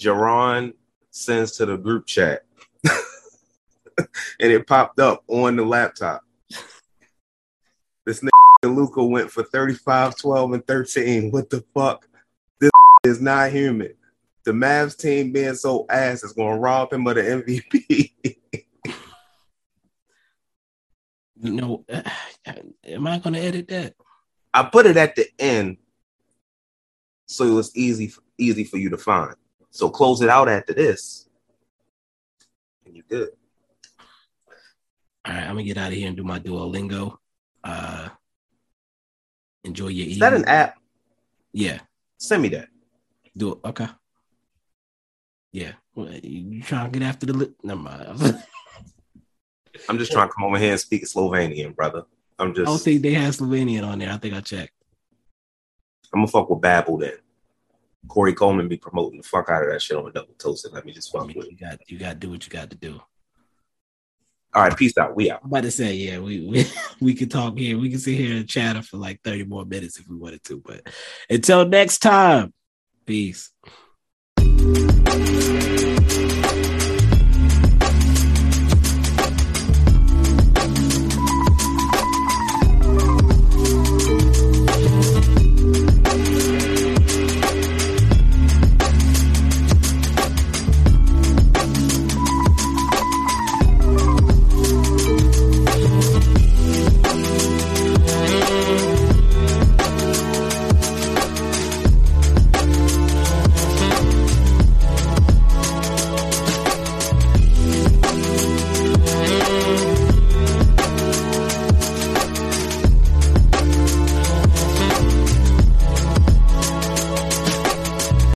Jerron 0.00 0.74
sends 1.10 1.52
to 1.52 1.66
the 1.66 1.76
group 1.76 2.06
chat. 2.06 2.44
and 3.98 4.52
it 4.52 4.66
popped 4.66 4.98
up 4.98 5.22
on 5.28 5.56
the 5.56 5.64
laptop. 5.64 6.22
This 8.04 8.22
Luka 8.68 9.04
went 9.04 9.30
for 9.30 9.42
35, 9.42 10.16
12, 10.16 10.52
and 10.52 10.66
13. 10.66 11.30
What 11.30 11.50
the 11.50 11.64
fuck? 11.74 12.08
This 12.60 12.70
is 13.04 13.20
not 13.20 13.50
human. 13.52 13.94
The 14.44 14.52
Mavs 14.52 14.96
team 14.96 15.32
being 15.32 15.54
so 15.54 15.86
ass 15.90 16.22
is 16.22 16.32
gonna 16.32 16.58
rob 16.58 16.92
him 16.92 17.06
of 17.06 17.16
the 17.16 17.22
MVP. 17.22 18.12
You 21.38 21.52
know, 21.52 21.84
am 22.84 23.06
I 23.06 23.18
going 23.18 23.34
to 23.34 23.40
edit 23.40 23.68
that? 23.68 23.94
I 24.54 24.62
put 24.62 24.86
it 24.86 24.96
at 24.96 25.16
the 25.16 25.26
end 25.38 25.76
so 27.26 27.44
it 27.44 27.50
was 27.50 27.76
easy 27.76 28.12
easy 28.38 28.64
for 28.64 28.78
you 28.78 28.90
to 28.90 28.96
find. 28.96 29.34
So 29.70 29.90
close 29.90 30.22
it 30.22 30.28
out 30.28 30.48
after 30.48 30.72
this. 30.72 31.28
And 32.84 32.96
you 32.96 33.02
good. 33.08 33.30
All 35.26 35.34
right, 35.34 35.42
I'm 35.42 35.48
gonna 35.50 35.64
get 35.64 35.76
out 35.76 35.92
of 35.92 35.94
here 35.94 36.08
and 36.08 36.16
do 36.16 36.24
my 36.24 36.38
Duolingo. 36.38 37.16
Uh, 37.64 38.08
enjoy 39.66 39.88
your 39.88 40.06
Is 40.08 40.18
that 40.20 40.32
an 40.34 40.44
app? 40.46 40.78
Yeah, 41.52 41.80
Send 42.18 42.42
me 42.42 42.48
that. 42.50 42.68
do 43.36 43.52
it. 43.52 43.58
Okay. 43.64 43.88
Yeah, 45.52 45.72
Well, 45.94 46.10
you 46.12 46.62
trying 46.62 46.90
to 46.92 46.98
get 46.98 47.06
after 47.06 47.26
the 47.26 47.32
li- 47.32 47.54
never 47.62 47.80
mind. 47.80 48.06
I'm 49.88 49.98
just 49.98 50.12
trying 50.12 50.28
to 50.28 50.34
come 50.34 50.44
over 50.44 50.58
here 50.58 50.72
and 50.72 50.80
speak 50.80 51.04
Slovenian, 51.04 51.74
brother. 51.74 52.04
I'm 52.38 52.52
just 52.54 52.62
I 52.62 52.64
don't 52.64 52.74
just 52.74 52.84
think 52.84 53.02
they 53.02 53.14
have 53.14 53.34
Slovenian 53.36 53.86
on 53.86 53.98
there. 53.98 54.10
I 54.12 54.16
think 54.18 54.34
I 54.34 54.40
checked. 54.40 54.72
I'm 56.12 56.20
gonna 56.20 56.28
fuck 56.28 56.50
with 56.50 56.60
Babbel 56.60 57.00
then. 57.00 57.14
Korey 58.08 58.36
Coleman 58.36 58.68
be 58.68 58.76
promoting 58.76 59.18
the 59.18 59.26
fuck 59.26 59.48
out 59.48 59.64
of 59.64 59.70
that 59.70 59.80
shit 59.82 59.96
on 59.96 60.06
a 60.06 60.12
double 60.12 60.34
toasted. 60.38 60.72
Let 60.72 60.84
me 60.84 60.92
just 60.92 61.14
I 61.14 61.18
fuck 61.18 61.28
mean, 61.28 61.38
with 61.38 61.50
you 61.50 61.56
got 61.56 61.78
you 61.90 61.98
got 61.98 62.12
to 62.12 62.16
do 62.16 62.30
what 62.30 62.46
you 62.46 62.50
got 62.50 62.70
to 62.70 62.76
do. 62.76 63.00
All 64.56 64.62
right, 64.62 64.74
peace 64.74 64.96
out. 64.96 65.14
We 65.14 65.30
out. 65.30 65.40
I'm 65.44 65.50
about 65.50 65.64
to 65.64 65.70
say, 65.70 65.92
yeah, 65.92 66.18
we 66.18 66.40
we, 66.40 66.66
we 67.00 67.12
could 67.12 67.30
talk 67.30 67.58
here. 67.58 67.78
We 67.78 67.90
can 67.90 67.98
sit 67.98 68.16
here 68.16 68.38
and 68.38 68.48
chatter 68.48 68.80
for 68.80 68.96
like 68.96 69.20
30 69.22 69.44
more 69.44 69.66
minutes 69.66 69.98
if 69.98 70.08
we 70.08 70.16
wanted 70.16 70.42
to. 70.44 70.62
But 70.64 70.88
until 71.28 71.68
next 71.68 71.98
time, 71.98 72.54
peace. 73.04 73.50